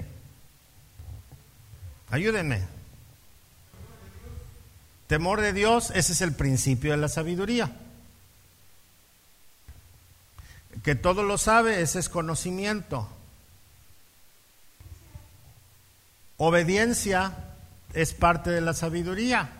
[2.09, 2.80] Ayúdenme.
[5.11, 7.69] Temor de Dios, ese es el principio de la sabiduría.
[10.83, 13.09] Que todo lo sabe, ese es conocimiento.
[16.37, 17.33] Obediencia
[17.93, 19.51] es parte de la sabiduría.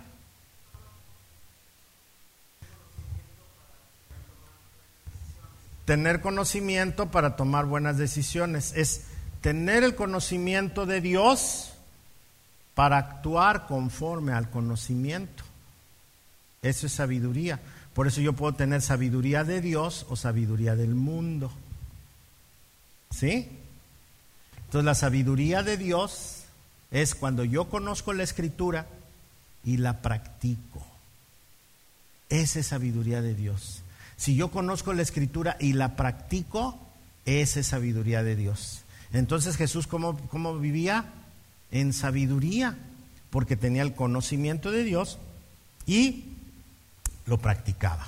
[5.84, 9.02] Tener conocimiento para tomar buenas decisiones es
[9.42, 11.71] tener el conocimiento de Dios
[12.76, 15.44] para actuar conforme al conocimiento.
[16.62, 17.60] Eso es sabiduría.
[17.94, 21.52] Por eso yo puedo tener sabiduría de Dios o sabiduría del mundo.
[23.10, 23.50] ¿Sí?
[24.66, 26.44] Entonces la sabiduría de Dios
[26.92, 28.88] es cuando yo conozco la escritura
[29.64, 30.86] y la practico.
[32.30, 33.82] Esa es sabiduría de Dios.
[34.16, 36.80] Si yo conozco la escritura y la practico,
[37.26, 38.84] esa es sabiduría de Dios.
[39.12, 41.06] Entonces Jesús, ¿cómo, ¿cómo, vivía?
[41.72, 42.78] En sabiduría,
[43.30, 45.18] porque tenía el conocimiento de Dios
[45.86, 46.26] y
[47.26, 48.08] lo practicaba.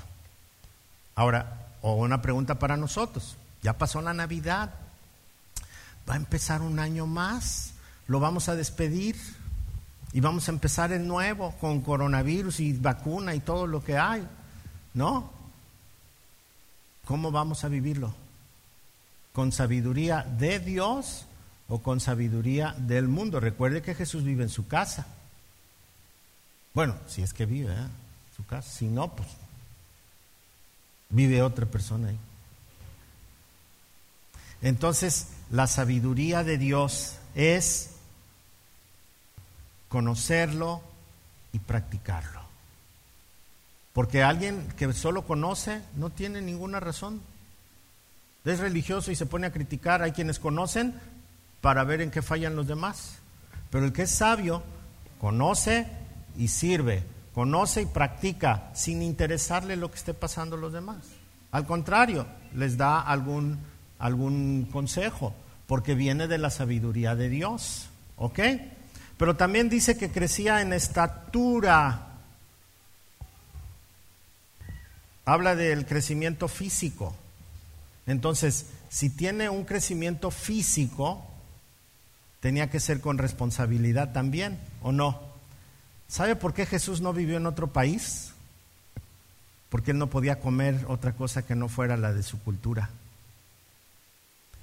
[1.16, 3.38] Ahora, una pregunta para nosotros.
[3.62, 4.72] Ya pasó la Navidad.
[6.10, 7.74] Va a empezar un año más.
[8.08, 9.16] Lo vamos a despedir.
[10.12, 14.28] Y vamos a empezar el nuevo con coronavirus y vacuna y todo lo que hay.
[14.94, 15.32] ¿No?
[17.06, 18.14] ¿Cómo vamos a vivirlo?
[19.34, 21.26] con sabiduría de Dios
[21.74, 23.40] o con sabiduría del mundo.
[23.40, 25.08] Recuerde que Jesús vive en su casa.
[26.76, 27.88] Bueno, si es que vive ¿eh?
[28.38, 28.70] su casa.
[28.70, 29.28] Si no, pues
[31.10, 32.20] vive otra persona ahí.
[34.62, 37.90] Entonces, la sabiduría de Dios es
[39.90, 40.84] conocerlo
[41.54, 42.44] y practicarlo.
[43.94, 47.20] Porque alguien que solo conoce no tiene ninguna razón
[48.52, 50.94] es religioso y se pone a criticar, hay quienes conocen
[51.64, 53.20] para ver en qué fallan los demás.
[53.70, 54.62] Pero el que es sabio
[55.18, 55.88] conoce
[56.38, 60.98] y sirve, conoce y practica sin interesarle lo que esté pasando a los demás.
[61.52, 63.60] Al contrario, les da algún,
[63.98, 65.34] algún consejo,
[65.66, 67.88] porque viene de la sabiduría de Dios.
[68.18, 68.40] ¿Ok?
[69.18, 72.08] Pero también dice que crecía en estatura.
[75.24, 77.16] Habla del crecimiento físico.
[78.06, 81.30] Entonces, si tiene un crecimiento físico,
[82.44, 85.18] tenía que ser con responsabilidad también, ¿o no?
[86.10, 88.34] ¿Sabe por qué Jesús no vivió en otro país?
[89.70, 92.90] Porque él no podía comer otra cosa que no fuera la de su cultura.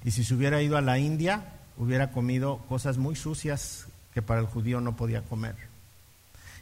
[0.03, 1.43] Y si se hubiera ido a la India,
[1.75, 5.55] hubiera comido cosas muy sucias que para el judío no podía comer.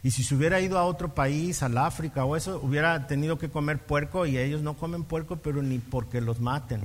[0.02, 3.50] Y si se hubiera ido a otro país, al África o eso, hubiera tenido que
[3.50, 6.80] comer puerco y ellos no comen puerco, pero ni porque los maten.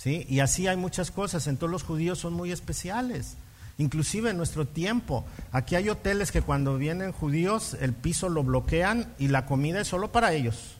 [0.00, 0.24] ¿Sí?
[0.28, 1.46] Y así hay muchas cosas.
[1.46, 3.36] Entonces los judíos son muy especiales.
[3.76, 9.12] Inclusive en nuestro tiempo, aquí hay hoteles que cuando vienen judíos el piso lo bloquean
[9.18, 10.76] y la comida es solo para ellos.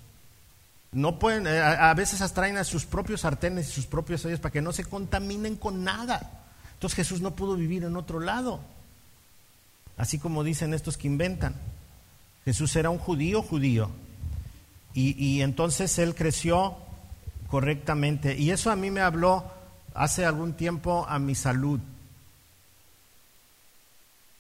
[0.92, 4.40] No pueden, eh, a veces hasta traen a sus propios sartenes y sus propios ollas
[4.40, 6.44] para que no se contaminen con nada.
[6.74, 8.60] Entonces Jesús no pudo vivir en otro lado
[10.00, 11.54] así como dicen estos que inventan.
[12.46, 13.90] Jesús era un judío judío.
[14.92, 16.76] Y, entonces él creció
[17.50, 18.36] correctamente.
[18.36, 19.44] Y eso a mí me habló
[19.94, 21.80] hace algún tiempo a mi salud.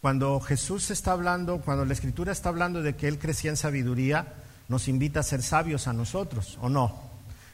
[0.00, 4.34] Cuando Jesús está hablando, cuando la Escritura está hablando de que Él crecía en sabiduría,
[4.68, 7.10] nos invita a ser sabios a nosotros, ¿o no?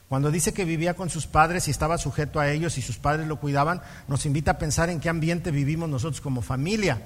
[0.08, 3.26] Cuando dice que vivía con sus padres y estaba sujeto a ellos y sus padres
[3.26, 7.02] lo cuidaban, nos invita a pensar en qué ambiente vivimos nosotros como familia.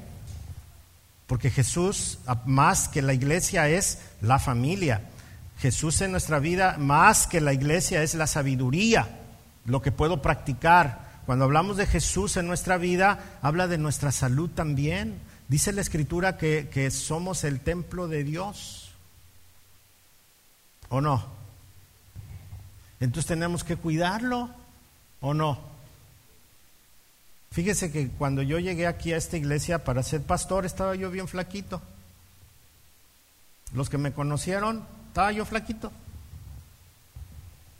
[1.26, 5.00] Porque Jesús, más que la iglesia, es la familia.
[5.60, 9.20] Jesús en nuestra vida, más que la iglesia, es la sabiduría,
[9.66, 11.20] lo que puedo practicar.
[11.26, 15.20] Cuando hablamos de Jesús en nuestra vida, habla de nuestra salud también.
[15.48, 18.92] Dice la Escritura que, que somos el templo de Dios.
[20.88, 21.26] ¿O no?
[22.98, 24.50] Entonces tenemos que cuidarlo,
[25.20, 25.58] ¿o no?
[27.50, 31.28] Fíjese que cuando yo llegué aquí a esta iglesia para ser pastor estaba yo bien
[31.28, 31.82] flaquito.
[33.74, 35.90] Los que me conocieron, estaba yo flaquito.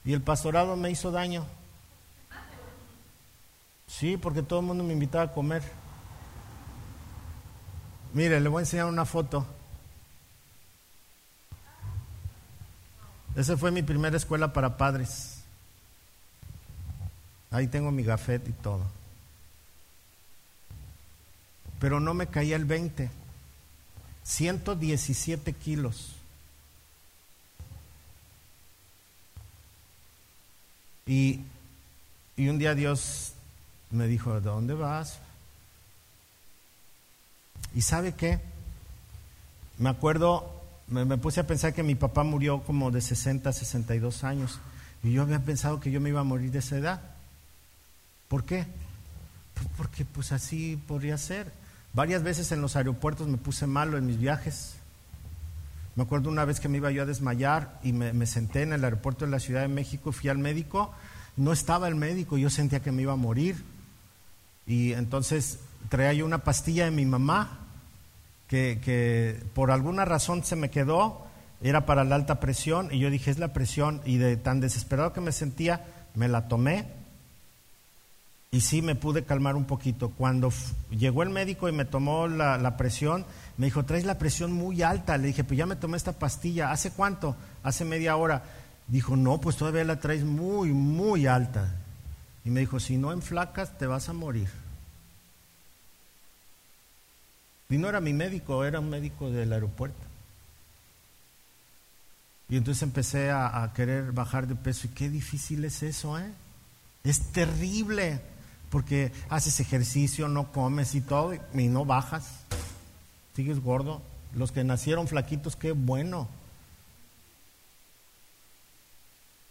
[0.05, 1.47] Y el pastorado me hizo daño.
[3.87, 5.63] Sí, porque todo el mundo me invitaba a comer.
[8.13, 9.47] Mire, le voy a enseñar una foto.
[13.37, 15.45] Esa fue mi primera escuela para padres.
[17.53, 18.83] Ahí tengo mi gafet y todo.
[21.79, 23.09] Pero no me caía el 20.
[24.25, 26.20] 117 kilos.
[31.11, 31.41] Y,
[32.37, 33.33] y un día Dios
[33.91, 35.19] me dijo, ¿de dónde vas?
[37.75, 38.39] ¿Y sabe qué?
[39.79, 44.61] Me acuerdo, me, puse a pensar que mi papá murió como de 60, 62 años.
[45.03, 47.01] Y yo había pensado que yo me iba a morir de esa edad.
[48.29, 48.65] ¿Por qué?
[49.55, 51.53] Pues porque pues así podría ser.
[51.93, 54.75] Varias veces en los aeropuertos me puse malo en mis viajes.
[55.97, 58.85] Me acuerdo una vez que me iba yo a desmayar y me, senté en el
[58.85, 60.93] aeropuerto de la Ciudad de México, fui al médico,
[61.37, 63.65] no estaba el médico, yo sentía que me iba a morir.
[64.67, 67.59] Y entonces traía yo una pastilla de mi mamá
[68.49, 71.27] que, por alguna razón se me quedó,
[71.63, 75.13] era para la alta presión, y yo dije, es la presión, y de tan desesperado
[75.13, 75.85] que me sentía,
[76.15, 76.87] me la tomé,
[78.53, 80.11] y sí me pude calmar un poquito.
[80.11, 80.53] Cuando
[80.91, 83.25] llegó el médico y me tomó la, presión,
[83.61, 85.19] me dijo, traes la presión muy alta.
[85.19, 86.71] Le dije, pues ya me tomé esta pastilla.
[86.71, 87.37] ¿Hace cuánto?
[87.63, 88.43] Hace media hora.
[88.89, 91.71] Dijo, no, pues todavía la traes muy, muy alta.
[92.43, 94.49] Y me dijo, si no enflacas, te vas a morir.
[97.69, 100.07] Y no era mi médico, era un médico del aeropuerto.
[102.49, 104.87] Y entonces empecé a, querer bajar de peso.
[104.87, 106.33] Y qué difícil es eso, ¿eh?
[107.05, 108.23] Es terrible,
[108.71, 112.25] porque haces ejercicio, no comes y todo, y no bajas.
[113.41, 114.03] Sigues gordo.
[114.35, 116.29] Los que nacieron flaquitos, qué bueno.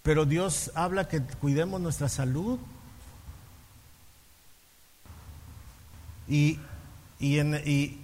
[0.04, 2.60] Pero Dios habla que cuidemos nuestra salud.
[6.28, 6.60] Y,
[7.20, 7.98] y, en, y,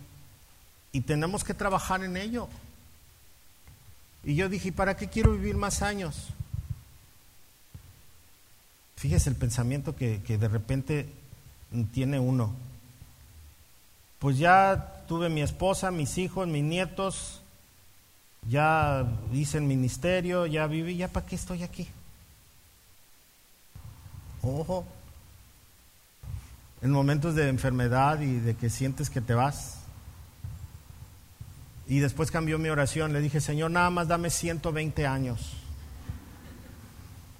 [0.91, 2.47] y tenemos que trabajar en ello.
[4.23, 6.29] Y yo dije, ¿para qué quiero vivir más años?
[8.95, 11.07] Fíjese el pensamiento que de repente
[11.93, 12.55] tiene uno.
[14.19, 17.41] Pues ya tuve mi esposa, mis hijos, mis nietos,
[18.49, 21.87] ya hice el ministerio, ya viví, ¿ya para qué estoy aquí?
[24.41, 24.85] Ojo,
[26.81, 29.79] en momentos de enfermedad y de que sientes que te vas,
[31.87, 33.13] y después cambió mi oración.
[33.13, 35.53] Le dije, Señor, nada más dame 120 años,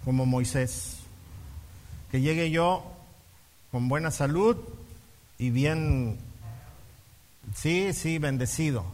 [0.04, 0.98] como Moisés.
[2.12, 2.92] Que llegue yo
[3.72, 4.58] con buena salud
[5.38, 6.18] y bien,
[7.54, 8.86] sí, sí, bendecido.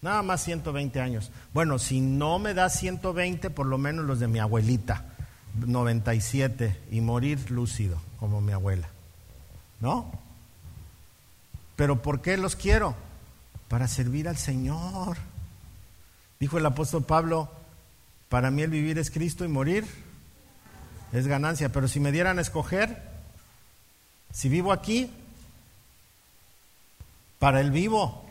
[0.00, 1.30] Nada más 120 años.
[1.54, 5.06] Bueno, si no me da 120, por lo menos los de mi abuelita,
[5.64, 8.88] 97, y morir lúcido, como mi abuela.
[9.80, 10.10] ¿No?
[11.76, 12.94] Pero ¿por qué los quiero?
[13.72, 15.16] para servir al Señor.
[16.38, 17.50] Dijo el apóstol Pablo,
[18.28, 19.86] para mí el vivir es Cristo y morir
[21.10, 23.02] es ganancia, pero si me dieran a escoger,
[24.30, 25.10] si vivo aquí,
[27.42, 28.22] para el vivo.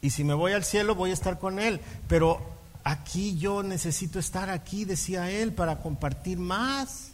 [0.00, 1.78] Y si me voy al cielo, voy a estar con Él.
[2.08, 2.40] Pero
[2.82, 7.10] aquí yo necesito estar aquí, decía Él, para compartir más.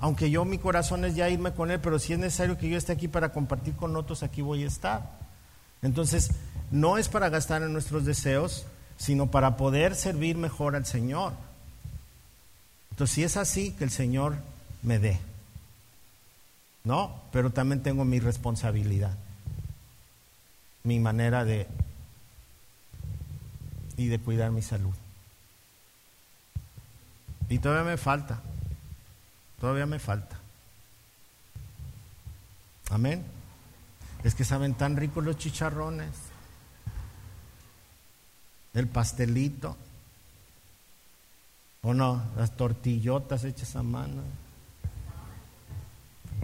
[0.00, 2.78] Aunque yo mi corazón es ya irme con Él, pero si es necesario que yo
[2.78, 5.10] esté aquí para compartir con otros, aquí voy a estar.
[5.82, 6.30] Entonces,
[6.70, 8.64] no es para gastar en nuestros deseos,
[8.96, 11.34] sino para poder servir mejor al Señor.
[12.92, 14.36] Entonces, si es así, que el Señor
[14.82, 15.18] me dé.
[16.82, 17.20] ¿No?
[17.30, 19.14] Pero también tengo mi responsabilidad,
[20.84, 21.66] mi manera de
[23.96, 24.94] y de cuidar mi salud.
[27.48, 28.42] Y todavía me falta,
[29.60, 30.38] todavía me falta.
[32.90, 33.24] Amén.
[34.24, 36.10] Es que saben tan ricos los chicharrones,
[38.74, 39.76] el pastelito,
[41.82, 44.22] o no, las tortillotas hechas a mano.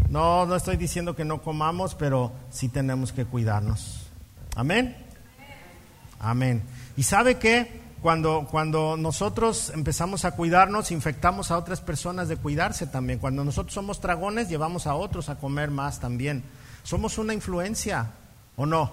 [0.09, 4.00] No, no estoy diciendo que no comamos, pero sí tenemos que cuidarnos.
[4.57, 4.97] Amén.
[6.19, 6.63] Amén.
[6.97, 7.81] ¿Y sabe qué?
[8.03, 13.19] Cuando, cuando nosotros empezamos a cuidarnos, infectamos a otras personas de cuidarse también.
[13.19, 16.43] Cuando nosotros somos dragones, llevamos a otros a comer más también.
[16.83, 18.13] Somos una influencia,
[18.57, 18.91] ¿o no?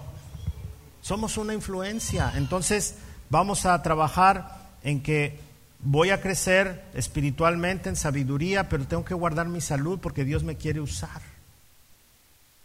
[1.00, 2.32] Somos una influencia.
[2.36, 2.96] Entonces
[3.30, 5.40] vamos a trabajar en que
[5.80, 10.56] voy a crecer espiritualmente en sabiduría, pero tengo que guardar mi salud porque Dios me
[10.56, 11.22] quiere usar.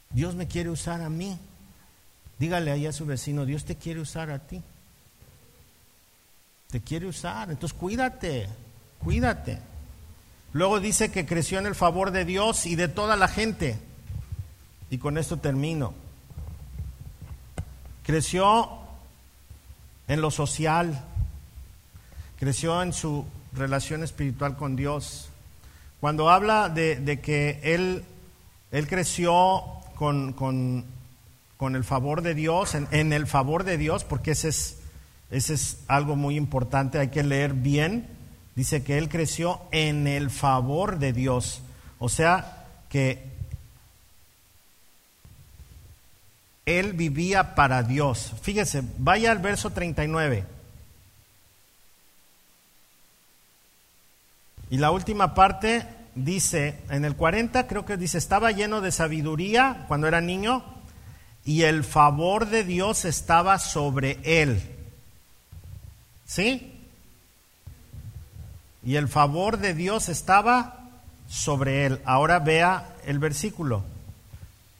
[0.10, 1.40] Dios me quiere usar a mí.
[2.40, 4.62] Dígale ahí a su vecino, Dios te quiere usar a ti.
[6.70, 7.52] Te quiere usar.
[7.52, 8.48] Entonces cuídate,
[9.00, 9.60] cuídate.
[10.54, 13.78] Luego dice que creció en el favor de Dios y de toda la gente.
[14.90, 15.94] Y con esto termino.
[18.04, 18.70] Creció
[20.08, 21.04] en lo social,
[22.38, 25.30] creció en su relación espiritual con Dios.
[26.00, 28.04] Cuando habla de, que él,
[28.72, 29.64] él creció
[29.96, 30.86] con, con,
[31.68, 34.78] el favor de Dios, en, en, el favor de Dios, porque ese es,
[35.32, 38.08] ese es algo muy importante, hay que leer bien,
[38.56, 41.62] dice que él creció en el favor de Dios.
[42.00, 43.34] O sea, que
[46.66, 48.34] él vivía para Dios.
[48.42, 50.46] Fíjese, vaya al verso 39.
[54.70, 55.86] Y la última parte
[56.16, 60.64] dice, en el 40 creo que dice, estaba lleno de sabiduría cuando era niño
[61.46, 64.62] y el favor de Dios estaba sobre él.
[66.26, 66.72] ¿Sí?
[68.86, 70.90] Y el favor de Dios estaba
[71.28, 72.02] sobre él.
[72.06, 73.84] Ahora vea el versículo,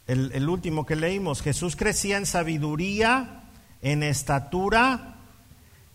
[0.08, 1.42] el, el último que leímos.
[1.42, 3.44] Jesús crecía en sabiduría,
[3.82, 5.16] en estatura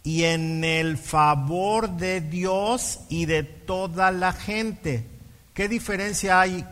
[0.05, 5.07] y en el favor de Dios y de toda la gente.
[5.55, 6.65] ¿Qué diferencia hay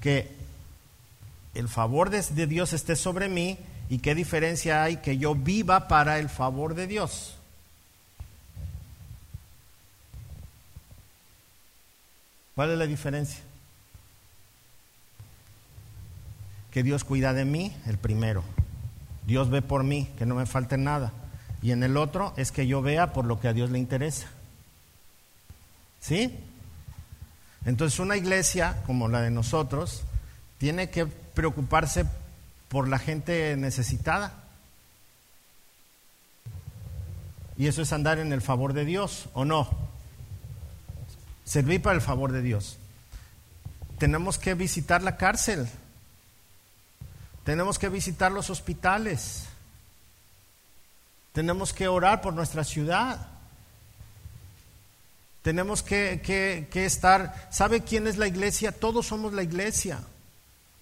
[0.00, 0.34] que
[1.54, 6.18] el favor de, Dios esté sobre mí y qué diferencia hay que yo viva para
[6.18, 7.36] el favor de Dios?
[12.54, 13.40] ¿Cuál es la diferencia?
[16.70, 18.44] Que Dios cuida de mí, el primero.
[19.26, 21.12] Dios ve por mí, que no me falte nada
[21.64, 24.26] y en el otro es que yo vea por lo que a Dios le interesa.
[25.98, 26.38] ¿Sí?
[27.64, 30.02] Entonces una iglesia como la de nosotros
[30.58, 32.06] tiene que preocuparse
[32.68, 34.32] por la gente necesitada.
[37.56, 39.68] Y eso es andar en el favor de Dios, ¿o no?
[41.44, 42.78] Servir para el favor de Dios.
[43.98, 45.68] Tenemos que visitar la cárcel.
[47.44, 49.44] Tenemos que visitar los hospitales.
[51.32, 53.28] Tenemos que orar por nuestra ciudad.
[55.42, 58.72] Tenemos que, estar, ¿sabe quién es la iglesia?
[58.72, 60.00] Todos somos la iglesia.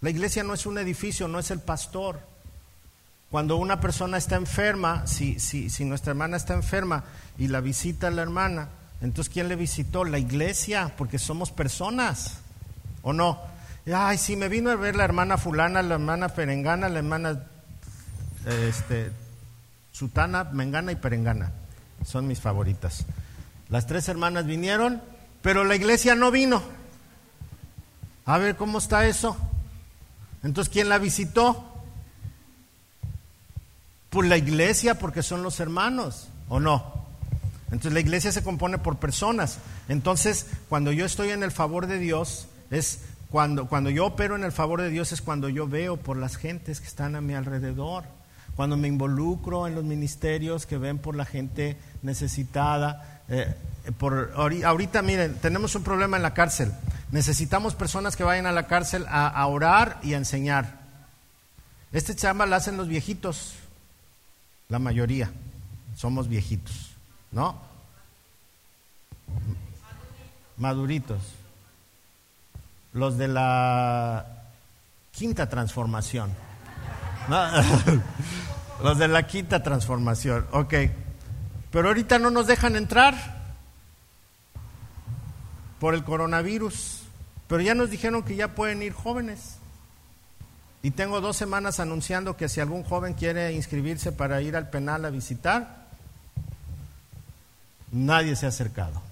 [0.03, 2.20] La iglesia no es un edificio, no es el pastor.
[3.30, 7.05] Cuando una persona está enferma, si, si, si nuestra hermana está enferma
[7.38, 8.68] y la visita la hermana,
[9.00, 10.05] entonces ¿quién le visitó?
[10.05, 12.40] La iglesia, porque somos personas,
[13.03, 13.40] ¿o no?
[13.92, 17.46] Ay, si me vino a ver la hermana fulana, la hermana perengana, la hermana
[18.46, 19.12] este,
[19.92, 21.53] Sutana, Mengana y Perengana.
[22.05, 23.07] Son mis favoritas.
[23.68, 25.00] Las tres hermanas vinieron,
[25.42, 26.62] pero la iglesia no vino.
[28.26, 29.36] A ver cómo está eso.
[30.43, 31.64] Entonces, ¿quién la visitó?
[34.11, 37.03] Pues la iglesia, porque son los hermanos, ¿o no?
[37.66, 39.59] Entonces la iglesia se compone por personas.
[39.88, 44.45] Entonces, cuando yo estoy en el favor de Dios, es cuando, cuando yo opero en
[44.45, 47.34] el favor de Dios, es cuando yo veo por las gentes que están a mi
[47.34, 48.05] alrededor
[48.57, 53.12] cuando me involucro en los ministerios que ven por la gente necesitada.
[53.33, 53.55] Eh,
[53.99, 56.70] por, ahorita, miren, tenemos un problema en la cárcel.
[57.12, 60.83] Necesitamos personas que vayan a la cárcel a, orar y a enseñar.
[61.93, 63.55] Este chamba lo hacen los viejitos,
[64.68, 65.30] la mayoría.
[65.97, 66.91] Somos viejitos,
[67.33, 67.57] ¿no?
[70.59, 71.22] Maduritos.
[72.93, 74.26] Los de la
[75.11, 76.30] quinta transformación.
[78.83, 80.74] Los de la quinta transformación, ok.
[81.73, 83.14] Pero ahorita no nos dejan entrar
[85.81, 87.01] por el coronavirus.
[87.49, 89.57] Pero ya nos dijeron que ya pueden ir jóvenes.
[90.83, 95.05] Y tengo dos semanas anunciando que si algún joven quiere inscribirse para ir al penal
[95.05, 95.87] a visitar,
[97.91, 99.03] nadie se ha acercado.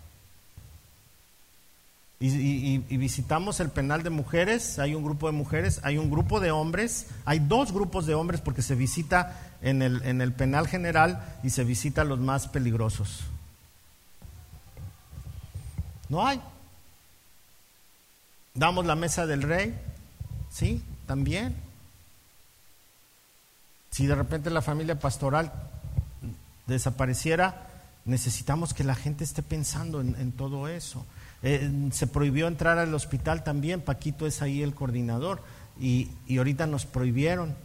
[2.23, 6.51] Y, visitamos el penal de mujeres, hay un grupo de mujeres, hay un grupo de
[6.51, 11.39] hombres, hay dos grupos de hombres porque se visita en el, en el penal general
[11.43, 13.21] y se visita a los más peligrosos.
[16.09, 16.41] No hay.
[18.55, 19.79] Damos la mesa del rey,
[20.51, 21.55] sí, también.
[23.91, 25.53] Si de repente la familia pastoral
[26.67, 27.69] desapareciera,
[28.05, 31.07] necesitamos que la gente esté pensando en todo eso.
[31.43, 35.41] Eh, se prohibió entrar al hospital también, Paquito es ahí el coordinador,
[35.81, 37.57] y, ahorita nos prohibieron,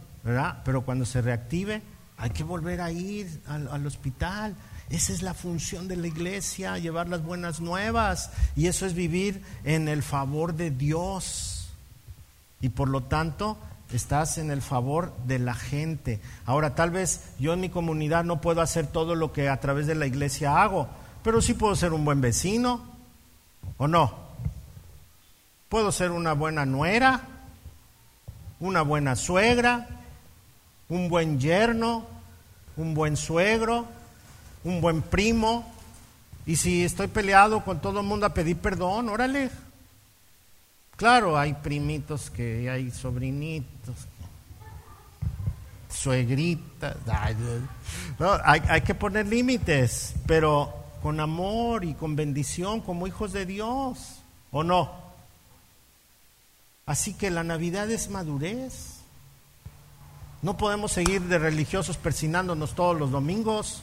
[0.64, 1.82] Pero cuando se reactive,
[2.16, 4.54] hay que volver a ir al hospital.
[4.90, 9.42] Esa es la función de la iglesia, llevar las buenas nuevas, y eso es vivir
[9.64, 11.68] en el favor de Dios.
[12.60, 13.58] Y por lo tanto,
[13.92, 16.20] estás en el favor de la gente.
[16.44, 19.86] Ahora, tal vez yo en mi comunidad no puedo hacer todo lo que a través
[19.86, 20.88] de la iglesia hago,
[21.22, 22.96] pero sí puedo ser un buen vecino,
[23.78, 24.14] ¿O no?
[25.68, 27.20] Puedo ser una buena nuera,
[28.60, 29.88] una buena suegra,
[30.88, 32.06] un buen yerno,
[32.76, 33.86] un buen suegro,
[34.64, 35.64] un buen primo.
[36.46, 39.50] Y si estoy peleado con todo el mundo a pedir perdón, órale.
[40.96, 43.94] Claro, hay primitos que hay sobrinitos,
[45.90, 46.96] suegritas.
[48.44, 50.72] hay, hay que poner límites, pero
[51.02, 54.20] con amor y con bendición como hijos de Dios,
[54.50, 54.90] ¿o no?
[56.86, 58.95] Así que la Navidad es madurez.
[60.46, 63.82] No podemos seguir de religiosos persinándonos todos los domingos,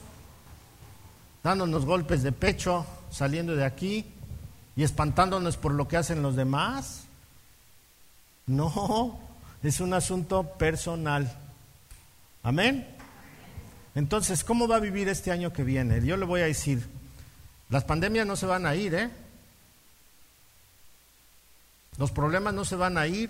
[1.44, 4.06] dándonos golpes de pecho, saliendo de aquí
[4.78, 7.04] y espantándonos por lo que hacen los demás.
[8.48, 9.20] No,
[9.62, 11.38] es un asunto personal.
[12.44, 12.88] Amén.
[13.94, 16.02] Entonces, ¿cómo va a vivir este año que viene?
[16.06, 16.88] Yo le voy a decir,
[17.72, 19.10] las pandemias no se van a ir, ¿eh?
[21.98, 23.30] Los problemas no se van a ir.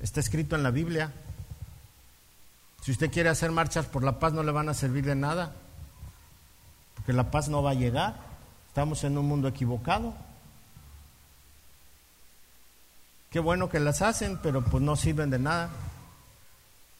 [0.00, 1.12] Está escrito en la Biblia.
[2.84, 5.54] Si usted quiere hacer marchas por la paz, no le van a servir de nada.
[6.96, 8.14] Porque la paz no va a llegar.
[8.68, 10.12] Estamos en un mundo equivocado.
[13.30, 15.70] Qué bueno que las hacen, pero pues no sirven de nada.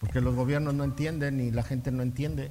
[0.00, 2.50] Porque los gobiernos no entienden y la gente no entiende.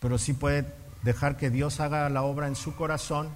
[0.00, 0.66] Pero sí puede
[1.04, 3.28] dejar que Dios haga la obra en su corazón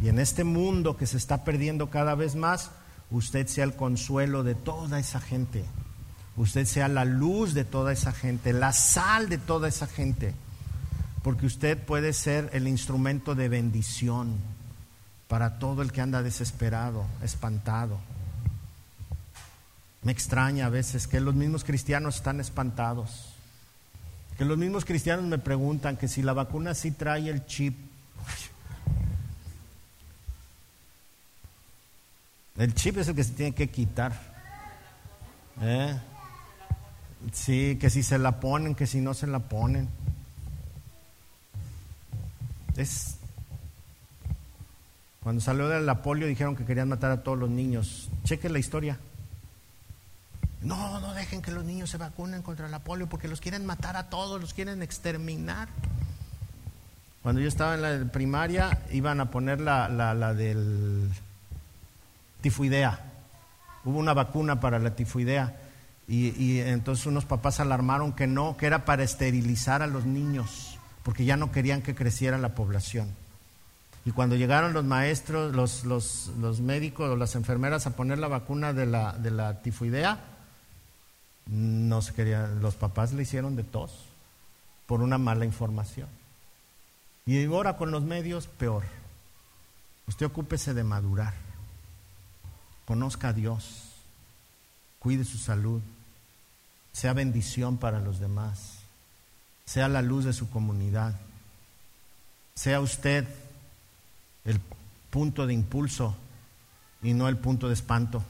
[0.00, 2.70] y en este mundo que se está perdiendo cada vez más,
[3.10, 5.64] usted sea el consuelo de toda esa gente.
[6.40, 10.32] Usted sea la luz de toda esa gente, la sal de toda esa gente.
[11.22, 14.38] Porque usted puede ser el instrumento de bendición
[15.28, 17.98] para todo el que anda desesperado, espantado.
[20.00, 23.34] Me extraña a veces que los mismos cristianos están espantados.
[24.38, 27.76] Que los mismos cristianos me preguntan que si la vacuna sí trae el chip.
[32.56, 34.18] El chip es el que se tiene que quitar.
[35.60, 36.00] ¿Eh?
[37.32, 39.88] Sí, que si se la ponen, que si no se la ponen.
[42.76, 43.16] Es.
[45.22, 48.08] Cuando salió de la polio dijeron que querían matar a todos los niños.
[48.24, 48.98] Cheque la historia.
[50.62, 53.96] No, no dejen que los niños se vacunen contra la polio porque los quieren matar
[53.96, 55.68] a todos, los quieren exterminar.
[57.22, 61.10] Cuando yo estaba en la primaria iban a poner la, la, la del
[62.40, 62.98] tifoidea.
[63.84, 65.54] Hubo una vacuna para la tifoidea
[66.12, 71.24] y, entonces unos papás alarmaron que no, que era para esterilizar a los niños, porque
[71.24, 73.08] ya no querían que creciera la población.
[74.04, 78.72] Y cuando llegaron los maestros, los, los, médicos o las enfermeras a poner la vacuna
[78.72, 80.18] de la, de la tifoidea,
[81.46, 84.06] no se quería, los papás le hicieron de tos
[84.86, 86.08] por una mala información.
[87.26, 88.82] Y ahora con los medios, peor.
[90.08, 91.34] Usted ocúpese de madurar
[92.90, 93.92] conozca a Dios,
[94.98, 95.80] cuide su salud,
[96.92, 98.78] sea bendición para los demás,
[99.64, 101.14] sea la luz de su comunidad,
[102.54, 103.26] sea usted
[104.44, 104.60] el
[105.10, 106.16] punto de impulso
[107.02, 108.22] y no el punto de espanto.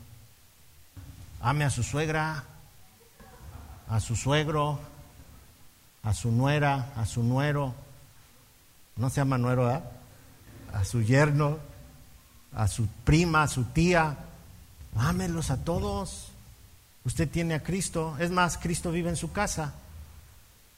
[1.40, 2.44] Ame a su suegra,
[3.88, 4.78] a su suegro,
[6.02, 7.74] a su nuera, a su nuero,
[8.96, 11.58] no se llama nuero, a su yerno,
[12.52, 14.18] a su prima, a su tía,
[14.96, 16.29] Ámelos a todos.
[17.04, 18.16] Usted tiene a Cristo.
[18.18, 19.74] Es más, Cristo vive en su casa.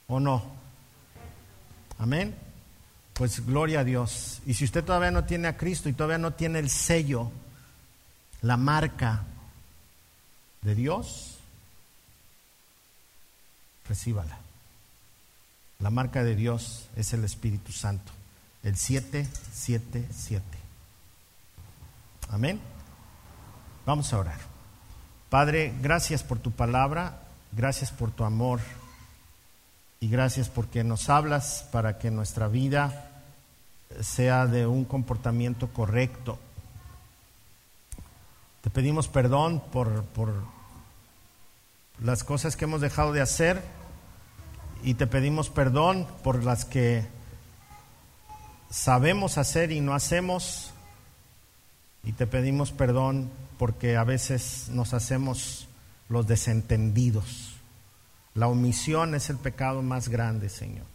[0.07, 0.43] ¿O no?
[1.99, 2.35] Amén.
[3.15, 4.41] Pues gloria a Dios.
[4.47, 7.31] Y si usted todavía no tiene a Cristo y todavía no tiene el sello,
[8.41, 9.25] la marca
[10.63, 11.39] de Dios,
[13.89, 14.39] recíbala.
[15.79, 18.13] La marca de Dios es el Espíritu Santo.
[18.63, 20.43] El 777.
[22.31, 22.61] Amén.
[23.85, 24.52] Vamos a orar.
[25.33, 27.23] Padre, gracias por tu palabra,
[27.53, 28.61] gracias por tu amor
[29.99, 33.23] y gracias porque nos hablas para que nuestra vida
[34.03, 36.39] sea de un comportamiento correcto.
[38.61, 40.35] Te pedimos perdón por, por
[41.99, 43.63] las cosas que hemos dejado de hacer
[44.83, 47.07] y te pedimos perdón por las que
[48.69, 50.75] sabemos hacer y no hacemos
[52.05, 55.69] y te pedimos perdón porque a veces nos hacemos
[56.09, 57.55] los desentendidos.
[58.35, 60.87] La omisión es el pecado más grande, Señor.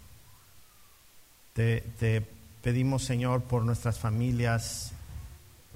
[1.53, 2.27] Te,
[2.61, 4.91] pedimos, Señor, por nuestras familias,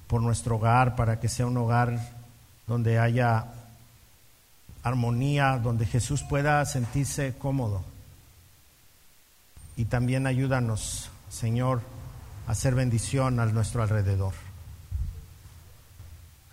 [0.08, 1.98] por nuestro hogar, para que sea un hogar
[2.68, 3.46] donde haya
[4.84, 7.84] armonía, donde Jesús pueda sentirse cómodo.
[9.76, 11.82] Y también ayúdanos, Señor,
[12.48, 14.34] a hacer bendición a nuestro alrededor.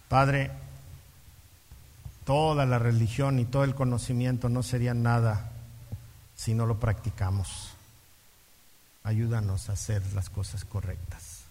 [0.09, 0.51] Padre,
[2.25, 5.53] toda la religión y todo el conocimiento no sería nada
[6.35, 7.71] si no lo practicamos.
[9.05, 11.43] Ayúdanos a hacer las cosas correctas.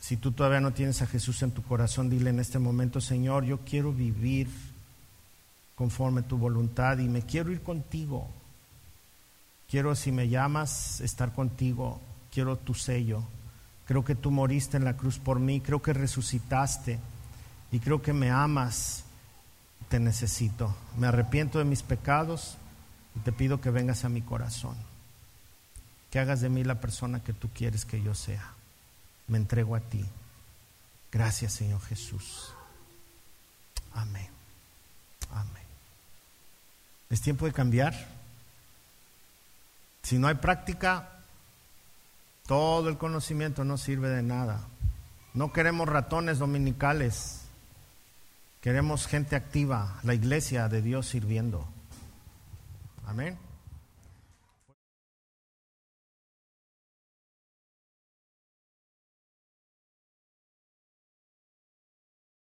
[0.00, 3.44] Si tú todavía no tienes a Jesús en tu corazón, dile en este momento, Señor,
[3.44, 4.48] yo quiero vivir
[5.74, 8.28] conforme tu voluntad y me quiero ir contigo.
[9.70, 12.00] Quiero, si me llamas, estar contigo.
[12.32, 13.22] Quiero tu sello.
[13.90, 15.60] Creo que tú moriste en la cruz por mí.
[15.60, 17.00] Creo que resucitaste.
[17.72, 19.02] Y creo que me amas.
[19.88, 20.72] Te necesito.
[20.96, 22.56] Me arrepiento de mis pecados
[23.16, 24.76] y te pido que vengas a mi corazón.
[26.12, 28.52] Que hagas de mí la persona que tú quieres que yo sea.
[29.26, 30.06] Me entrego a ti.
[31.10, 32.52] Gracias, Señor Jesús.
[33.92, 34.28] Amén.
[35.32, 35.64] Amén.
[37.08, 37.92] Es tiempo de cambiar.
[40.04, 41.19] Si no hay práctica,
[42.50, 44.66] todo el conocimiento no sirve de nada.
[45.34, 47.42] No queremos ratones dominicales,
[48.60, 51.64] queremos gente activa, la iglesia de Dios sirviendo.
[53.06, 53.38] Amén.